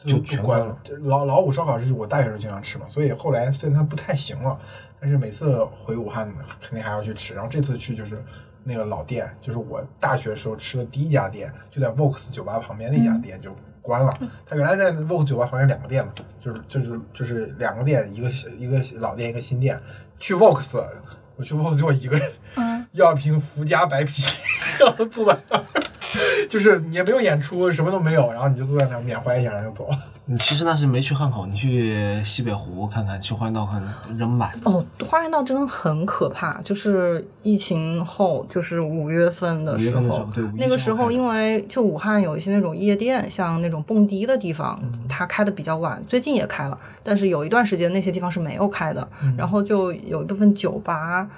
[0.04, 0.76] 就全关了。。
[1.02, 4.58] 老老五烧烤是我大学时候经常吃嘛，所以后来虽然它不太行了，
[5.02, 7.34] 但是每次回武汉肯定还要去吃。
[7.34, 8.22] 然后这次去就是
[8.62, 13.50] 那个老店，就是我大学时候吃的第一家店，就在 Vox 酒吧旁边那家店就
[13.80, 14.16] 关了。
[14.46, 19.76] 它原来在 Vox 酒吧旁边两个店嘛，就是就是就是两个店，一个一个老店一个新店。
[20.20, 20.80] 去 Vox，
[21.34, 24.22] 我去 Vox 就我一个人，嗯，要一瓶福佳白啤，
[24.78, 25.64] 然后坐在那儿，
[26.48, 29.98] 就是你也没有演出，什么都没有，然后你就坐在那儿缅怀一下，然后就走了。
[30.32, 34.50] 你其实那是没去汉口，你去西北湖看看，去花园道看看，人满。
[34.64, 49.06] 哦，花园道真的很可怕，就是疫情后，就是五月份的时候，时候对那个时候因为就武汉有一些那种夜店，像那种蹦迪的地方，它开的比较晚，最近也开了，但是有一段时间那些地方是没有开的，
[49.36, 51.28] 然后就有一部分酒吧，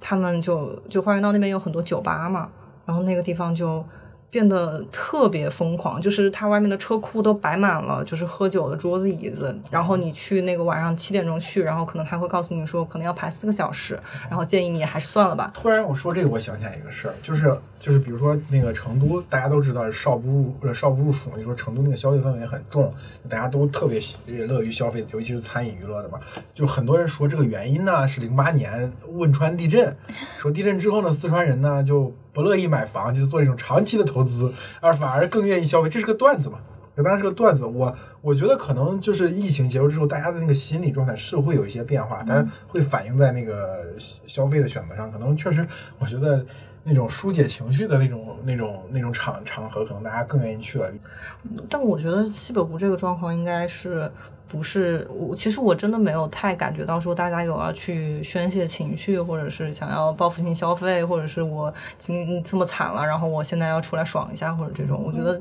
[0.00, 2.48] 他们就就花园道那边有很多酒吧嘛，
[2.84, 3.84] 然后那个地方就。
[4.30, 9.54] 变得特别疯狂，就是它外面的车库都摆满了，就是喝酒的桌子椅子。
[9.70, 15.50] 然后你去那个晚上七点钟去，然后可能他会告诉你说，可能要排四个小时，然后建议你还是算了吧。
[15.52, 22.92] 突然我说这个，我想起来一个事儿，就是就是比如说那个成都，大家都知道少不入呃少不入蜀，你说成都那个消费氛围很重，
[23.28, 26.20] 大家都特别喜乐于消费，尤其是餐饮娱乐的嘛。
[26.54, 29.96] 就很多人说这个原因呢是零八年汶川地震，
[30.38, 36.58] 说地震之后呢，四川人呢就不乐意买房，就是做一种长期的投资，而反而更愿意消费，这是个段子嘛。
[36.96, 45.10] 这当然是个段子，我我觉得可能就是疫情结束之后，大家的那个心理状态是会有一些变化，但会反映在那个消消费的选择上。
[45.10, 45.64] 可能确实，
[45.98, 46.44] 我觉得
[46.82, 50.90] 那种疏解情绪的那种、那种、那种场场合，可能大家更愿意去了。
[51.68, 54.10] 但我觉得西北湖这个状况应该是
[54.48, 55.34] 不是我？
[55.34, 65.02] 其实我真的没有太感觉到说大家有要去宣泄情绪，或者是想要报复性消费，或者是我今这么惨了，然后我现在要出来爽一下，或者这种。
[65.04, 65.40] 我觉得，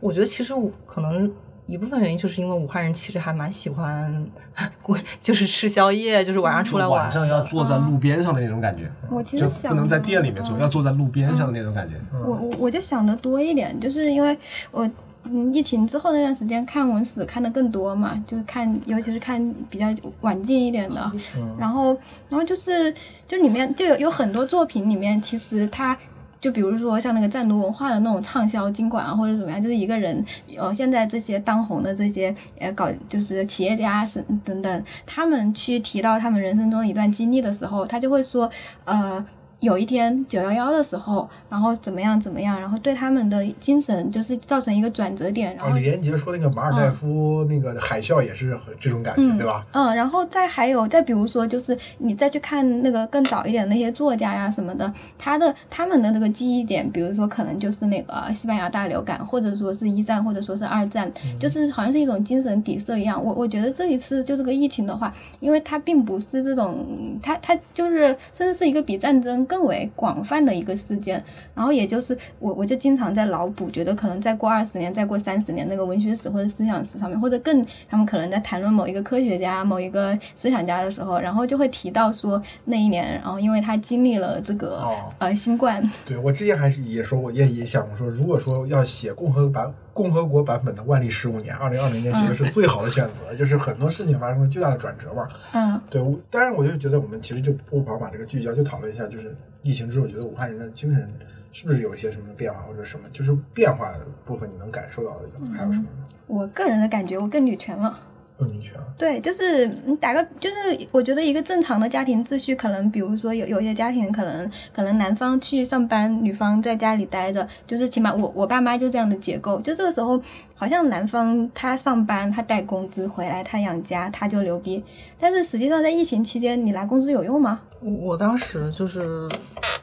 [0.00, 1.32] 我觉得其实我可能。
[1.68, 4.26] 一部分原因就是因为武汉人其实还蛮喜欢，
[5.20, 7.02] 就是吃宵夜，就是晚上出来玩。
[7.02, 11.96] 晚上要坐在路边上的那种感觉，我其实想不能在店里面坐，要坐在路边上的那种感觉。
[12.24, 14.36] 我我我就想的多一点，就是因为
[14.70, 14.88] 我
[15.24, 19.86] 嗯疫情之后那段时间看文史看的更多嘛，就是看尤其是看比较
[20.22, 21.10] 晚近一点的，
[21.58, 21.94] 然后
[22.30, 22.90] 然后就是
[23.26, 25.94] 就里面就有有很多作品里面其实它。
[26.40, 30.24] 就比如说像那个战毒文化的那种畅销经管啊，或者怎么样，就是一个人，
[30.56, 38.50] 呃，现在这些当红的这些，呃，搞就是企业家是等等，他们去提到他们人生中一段经历的时候，他就会说，
[38.84, 39.24] 呃。
[39.60, 45.56] 有一天九幺幺的时候，然后怎么样怎么样，然后对他们的精神就是造成一个转折点。
[45.56, 49.66] 然后李连杰说那个马尔代夫那个海啸也是这种感觉，对吧？
[49.72, 63.22] 嗯，然后再还有再比如说，就是你再去看那个更早一点那些作家呀什么的，他的他们的那个记忆点，比如说可能就是那个西班牙大流感，或者说是一战，或者说是二战，就是好像是一种精神底色一样。
[63.22, 66.86] 我我觉得这一次就这个疫情的话，因为它并不是这种，
[67.20, 69.47] 它它就是甚至是一个比战争。
[69.48, 71.24] 更为广泛的一个事件，
[71.54, 84.86] 然后也就是我我就经常在脑补，觉得可能再过二十年，再过三十年，那个文学史或者思想史上面，或者更他们可能在谈论某一个科学家、某一个思想家的时候，然后就会提到说那一年，然后因为他经历了这个
[85.18, 85.82] 呃新冠。
[86.04, 95.26] 对我之前还是也说我，也也想过说，如果说要写共和版共和国版本的万历十五年，二零二零年绝对是最好的选择，就是很多事情发生了巨大的转折嘛。
[95.52, 99.34] 嗯，对，当然我就觉得我们其实就不妨把这个聚焦就讨论一下，就是。
[99.62, 101.08] 疫情之后，觉得武汉人的精神
[101.52, 105.86] 是不是有一些什么变化，或者什么就是变化的部分，你能感受到的还有什么？
[106.26, 108.00] 我个人的感觉，我更女权了。
[108.38, 108.86] 更女权了？
[108.96, 110.54] 对，就是你打个，就是
[110.92, 120.22] 我觉得一个正常的家庭秩序，可能比如说有有些家庭可能可能男方去上班，女方在家里待着，就是起码我我爸妈就这样的结构，就这个时候
[120.54, 124.84] 好像男方他上班，他带工资回来，他养家，他就牛逼。
[125.18, 127.60] 但是实际上在疫情期间，你拿工资有用吗？
[127.80, 129.28] 我当时就是，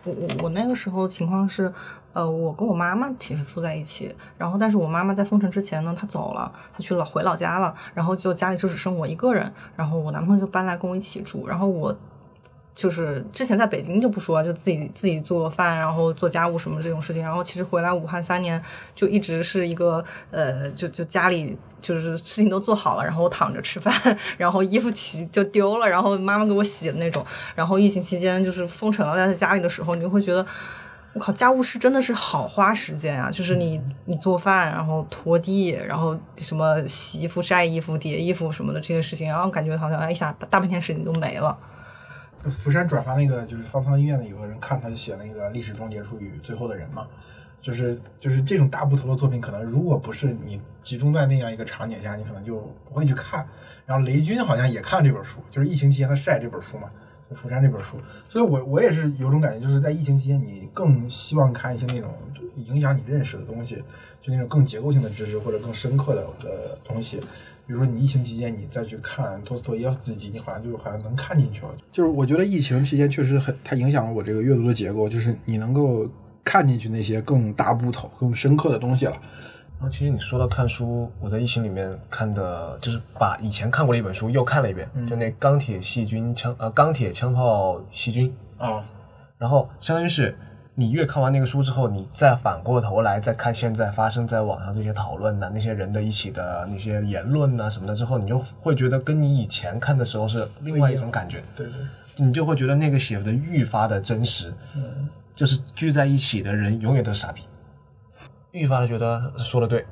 [0.03, 1.71] 我我我那个时候情况是，
[2.13, 11.95] 呃，我跟我妈妈其实住在一起，然后但是我妈妈在封城之前呢，她走了，她去了回老家了，然后就家里就只剩我一个人，然后我男朋友就搬来跟我一起住，然后我。
[12.76, 17.23] 就是之前在北京就不说，就自己自己做饭，然后做家务什么这种事情。
[17.23, 18.61] 然后其实回来武汉三年，
[18.93, 23.93] 就一直是一个呃，就就家里就是事情都做好了，然后我躺着吃饭，
[24.38, 27.26] 然后衣服洗就丢了，然后妈妈给我洗的那种。
[27.55, 30.45] 然后疫情期间就是封城了，在家里的时候，你就会觉得，
[31.13, 33.32] 我靠，家务事真的是好花时间啊！
[33.32, 41.57] 就是你你做饭，然后拖地，然后什么洗衣服、晒衣服、叠衣服什么的这些事情，然后感觉好像一下大半天时间都没了。
[42.49, 47.07] 福山转发那个就是方舱医院的有个人看他写那个历史终结术语最后的人嘛，
[47.61, 52.55] 就是就是这种大部头的作品，可能如果不是你集中在那样一个场景下，你可能就
[52.87, 53.47] 不会去看。
[53.85, 56.89] 然后雷军好像也看这本书，就是疫情期间他晒这本书嘛，
[57.29, 57.97] 就福山这本书。
[58.27, 62.13] 所以我我也是有种感觉，就是在疫情期间，你更希望看一些那种
[62.55, 63.83] 影响你认识的东西，
[64.21, 67.19] 就那种更结构性的知识或者更深刻的的东西。
[67.68, 71.70] 比如说你疫情期间你再去看托斯托耶夫斯基，你好像就好像能看进去了。
[71.91, 76.07] 就是我觉得疫情期间确实很，它影响了我这个阅读的结构，就是你能够
[76.43, 79.13] 看进去那些更大部头、更深刻的东西了。
[79.78, 88.86] 然后其实你说到看书，我在疫情里面看的就是把以前看过的一本书又看了一遍，就那钢铁细菌枪呃钢铁枪炮细菌啊，
[89.38, 90.38] 然后相当于是。
[90.78, 101.41] 你越看完那个书之后，你再反过头来再看现在发生在网上这些讨论呐，那些人的一起的那些言论呐什么的之后，你就会觉得跟你以前看的时候是另外一种感觉。
[101.55, 101.76] 对对，
[102.17, 104.53] 你就会觉得那个写的愈发的真实。
[104.76, 107.43] 嗯，就是聚在一起的人永远都是傻逼，
[108.51, 109.86] 愈发的觉得说的对。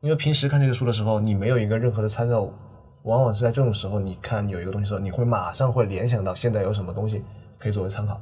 [0.00, 2.52] 因为平时看这个书的时候，你没有一个任何的参照物，
[3.04, 7.24] 往往是在这种时候，你看有一个东西的时候，你会马上会联想到现在有什么东西
[7.56, 8.20] 可以作为参考。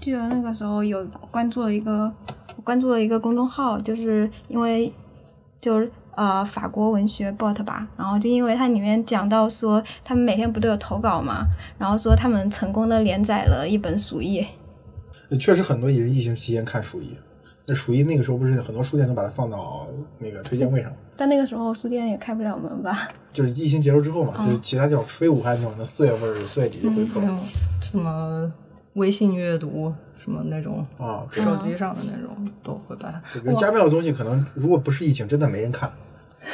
[0.00, 2.10] 记得那个时候有关注了一个，
[2.56, 4.90] 我关注了一个公众号，就是因为
[5.60, 11.46] 就是呃法国文学 bot 吧，然后就因为它里面讲到说他们每天不都有投稿嘛，
[11.78, 14.44] 然后说他们成功的连载了一本鼠疫，
[15.38, 17.14] 确实很多也是疫情期间看鼠疫。
[17.66, 19.86] 那鼠疫那个时候不是很多书店都把它放到
[20.18, 23.08] 那个推荐位上，但那个时候书店也开不了门吧？
[23.32, 27.26] 就是疫情结束之后嘛，就是其他地方非武汉地方，那四月份、四月底就恢复了。
[27.28, 27.38] 嗯，
[27.80, 28.52] 什么
[28.94, 33.22] 微信阅读什么那种啊，对手机上的那种都会把它。
[33.44, 35.92] 人家庙的东西可能如果不是疫情，真的没人看。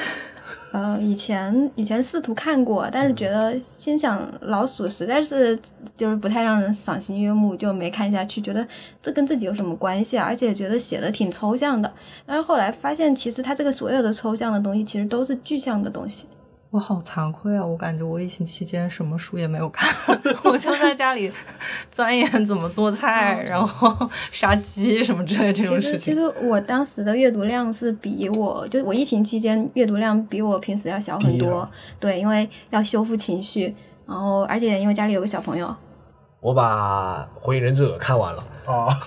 [0.72, 5.59] 呃，以前以前试图看过，但是觉得心想老鼠实在是
[5.97, 8.43] 就是不太让人赏心悦目，就没看下去。
[8.43, 8.66] 觉得
[9.01, 10.26] 这跟自己有什么关系啊？
[10.26, 11.91] 而且觉得写的挺抽象的。
[12.26, 16.26] 但是后来发现，其实它这个所有的抽象的东西，其实都是具象的东西。
[16.77, 17.64] 我好惭愧啊！
[17.64, 19.91] 我感觉我疫情期间什么书也没有看，
[20.45, 21.33] 我就在家里
[21.91, 26.01] 钻研怎么做菜，然后杀鸡 什么之类这种事情。
[26.01, 31.66] 其实，其实我当时的阅读量是比我，就我疫情期间阅读量比我平时要小很多。
[31.99, 33.74] 对，因为要修复情绪，
[34.07, 35.74] 然后而且因为家里有个小朋友。
[36.41, 39.01] 我把《火影忍者》看完了啊，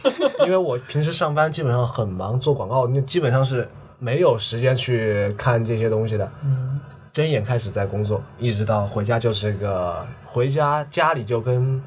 [0.43, 6.27] 因为我平时上班基本上很忙，做广告，那基本上是没有时间去看这些东西的。
[6.43, 6.79] 嗯。
[7.13, 11.81] 睁眼开始在工作，一直到回家就是个回家家里就跟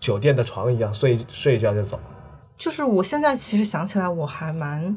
[0.00, 1.98] 酒店的床一样，睡睡一觉就走。
[2.56, 4.96] 就是我现在其实想起来，我还蛮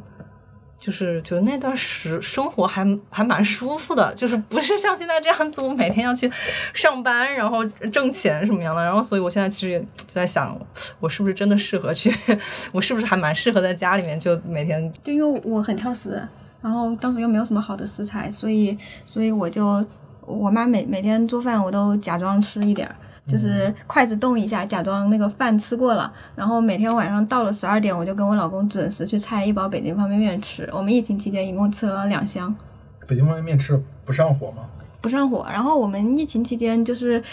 [0.80, 6.32] 就是觉得那段时生活还还蛮舒服的，就是不是像现在这样子，我每天要去
[6.74, 8.84] 上班，然后挣钱什么样的。
[8.84, 10.60] 然后所以我现在其实也就在想，
[11.00, 12.14] 我是不是真的适合去？
[12.72, 14.94] 我是不是还蛮适合在家里面就每天？
[15.04, 16.22] 就因为我很挑食。
[16.62, 19.84] 然后当时又没有什么好的食材，所以所以我就
[20.26, 22.96] 我妈每每天做饭我都假装吃一点儿，
[23.28, 26.12] 就是筷子动一下，假装那个饭吃过了。
[26.36, 30.68] 然后每天晚上到了十二点，我就跟我老公准时去拆一包北京方便面吃。
[30.74, 32.54] 我们疫情期间一共吃了两箱。
[33.06, 34.64] 北京方便面吃不上火吗？
[35.00, 35.46] 不上火。
[35.50, 37.24] 然后我们疫情期间就是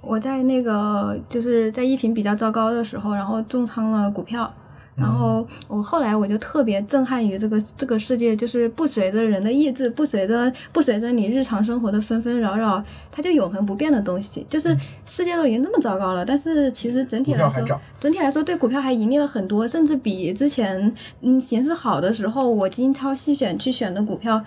[0.00, 4.52] 我在那个就是在疫情比较糟糕的时候，然后重仓了股票。
[4.96, 14.46] 然后我后来我就特别震撼于这个这个世界，就是不随着人的意志，不随着不随着你日常生活的纷纷扰扰，它就永恒不变的东西。
[14.48, 24.42] 就是世界都已经那么糟糕了，但是其实整体来说，整体来说对股票还盈利了很多，甚至比之前嗯形势好的时候我精挑细选去选的股票。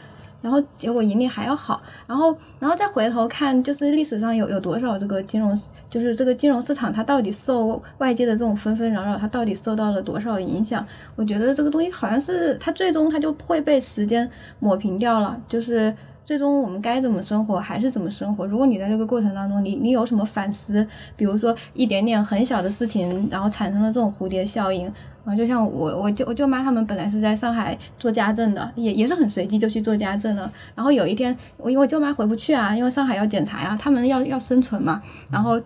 [0.47, 10.87] 然后结果盈利还要好，然后然后再回头看，就是历史上有有多少这个金融，就是这个金融市场它到底受外界的这种纷纷扰扰，它到底受到了多少影响？
[11.17, 15.93] 我觉得这个东西好像是它最终它就会被时间抹平掉了，就是
[16.27, 18.45] 最终我们该怎么生活还是怎么生活。
[18.45, 24.91] 如果你在这个过程当中，你你有什么反思，比如说一点点很小的事情，然后产生了这种蝴蝶效应。
[25.23, 30.51] 啊，就像我我舅我舅妈他们本来是在上海做家政的，也也是很随机就去做家政了。
[30.75, 35.01] 然后有一天，我因为我舅妈回不去啊，因为上海要检查呀，他们要要生存嘛。
[35.31, 35.57] 然后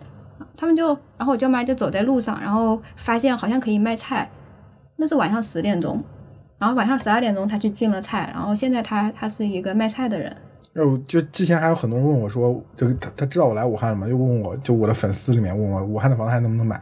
[0.56, 4.30] 他们就，然后我舅妈就走在路上，然后发现好像可以卖菜。
[4.94, 6.00] 那是晚上十点钟，
[6.56, 10.36] 然后晚上十二点钟他去进了菜，然后现在他他是一个卖菜的人。
[10.72, 14.08] 那我就之前还有很多人问我说，这个他他知道我来武汉了吗？
[14.08, 16.80] 又问我就我的粉丝里面问我武汉的房子还能不能买？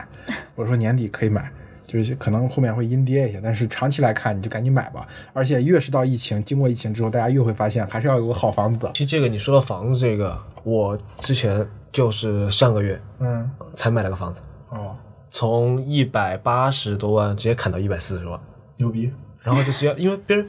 [0.55, 1.51] 我说年底可以买。
[1.86, 5.05] 就是可能后面会阴跌一些，但是长期来看，你就赶紧买吧。
[5.32, 8.88] 而且越是到疫情，经过疫情之后，大家越会发现还是要有个好房子的。
[8.95, 14.95] 其实这个你说的房子，这个我之前就是上个月，嗯，才买了个房子，哦，
[15.32, 18.38] 从一百八十多万直接砍到一百四十万，
[18.76, 19.12] 牛逼。
[19.43, 20.47] 然后就直接因为别人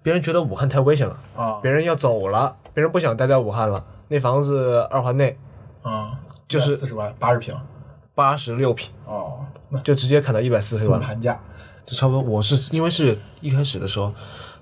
[0.00, 3.84] 别人觉得武汉太危险了啊，别人要走了，别人不想待在武汉了。
[4.06, 5.36] 那房子二环内
[5.82, 6.16] 啊，
[6.46, 7.52] 就是四十万，八十平。
[8.14, 9.44] 八十六平哦，
[9.82, 11.36] 就直接砍到一百四十万盘价，
[11.84, 12.22] 就差不多。
[12.22, 14.12] 我是因为是一开始的时候，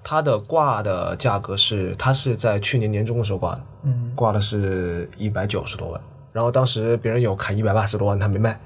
[0.02, 6.00] 它的挂的价格是它是在去年年中的时候挂的，嗯，挂的是一百九十多万，
[6.32, 8.58] 然后当时别人有砍一百八十多万，他没卖，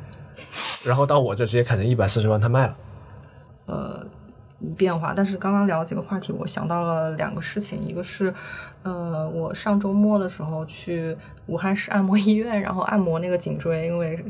[0.84, 2.76] 然后到我这直接砍成一百四十万，他卖了。
[3.66, 4.06] 呃，
[4.76, 5.12] 变化。
[5.14, 8.32] 但是刚刚聊几个话题，我想到了两个事情，一个是，
[8.82, 14.24] 呃，我上周末的时候去武汉市按摩医院，然后按摩那个颈椎，因为。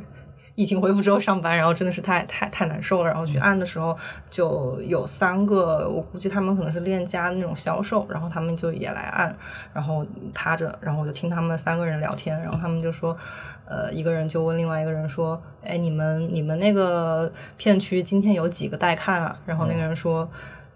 [0.54, 3.10] 疫情恢复之后上班，然后真的是太太太难受了。
[3.10, 3.96] 然后去按的时候，
[4.28, 9.34] 就有三个，我估计他们可能是链家那种销售，然后他们就也来按，
[9.72, 13.16] 然后趴着，然后我就听他们三个人聊天，然后他们就说，
[13.64, 19.38] 呃，一个人就问另外一个人说，哎，你们你们那个片区今天有几个待看啊？
[19.46, 20.28] 然后那个人说。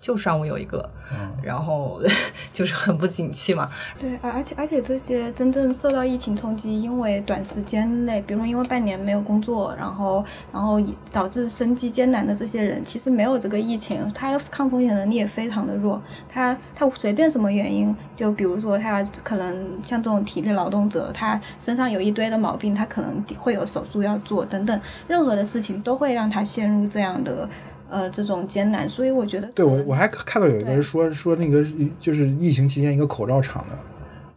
[0.05, 1.99] 就上午有一个，嗯然后
[2.53, 3.71] 就是很不景气嘛。
[3.99, 10.79] 对，而而且而且这些真正受到疫情冲击，因为短时间内，比如说因为半年没有工作，然后然后
[11.11, 16.03] 导致生计艰难的这些人，其实没有这个疫情，他抗风险能力也非常的弱。
[16.29, 24.79] 他他随便什么原因，就比如说他可能像这种体力劳动者，他身上有一堆的毛病，他可能会有手术要做等等，
[25.09, 27.49] 任何的事情都会让他陷入这样的
[27.89, 28.89] 呃这种艰难。
[28.89, 31.65] 所以我觉得对我我还看到有一个人说说那个
[32.01, 33.79] 就是疫情期间一个口罩厂的。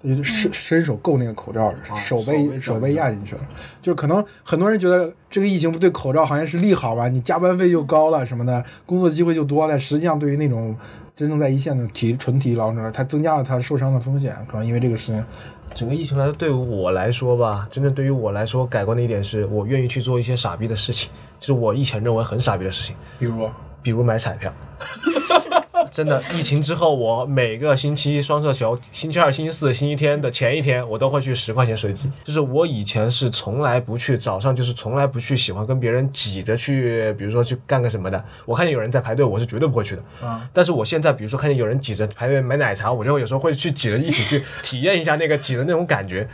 [0.01, 3.41] 他就伸伸手够那个口罩，手手被手被压进去了。
[3.81, 9.77] 就是可能很多人觉得这个疫情不对口罩行业是利好吧，你加班费就高了什么的，工作机会就多了。
[9.79, 10.75] 实际上，对于那种
[11.15, 14.35] 真正在一线的体纯体力劳动者，他增加了他受伤的风险。
[14.47, 15.25] 可能因为这个事情，
[15.73, 23.49] 整个疫情来说，对于我来说吧，真正对于我来说改观的一点是我愿意去做一些傻逼的事情，就是我以前认为很傻逼的事情，比如
[23.81, 24.53] 比如买彩票。
[25.91, 32.09] 真的，疫情之后，我每个星期双色球，星期二、星期四、星期天的前一天，我都会去十块钱随机。
[32.23, 38.23] 就是我以前是从来不去早上，就是从来不去喜欢跟别人挤着去，比如说去干个什么的。
[38.45, 40.03] 我看见有人在排队，我是绝对不会去的。
[40.25, 46.27] 啊，但是我现在，比如说看见有人挤着排队买奶茶，我就有时候会去挤着一起去体验一下那个挤的那种感觉。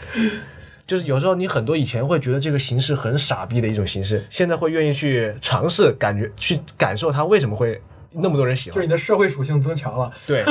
[0.85, 7.81] 就是有时候你很多以前会觉得这个形式很傻逼的一种形式，现在会愿意去尝试，感觉去感受它为什么会
[8.13, 8.91] 那么多人喜欢就是你。
[8.91, 10.11] 的社会属性增强了。
[10.25, 10.43] 对，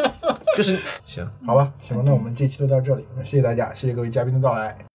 [0.56, 1.28] 就是行。
[1.46, 4.85] 好吧，行，那我们这期就到这里，谢谢大家，谢谢各位嘉宾的到来。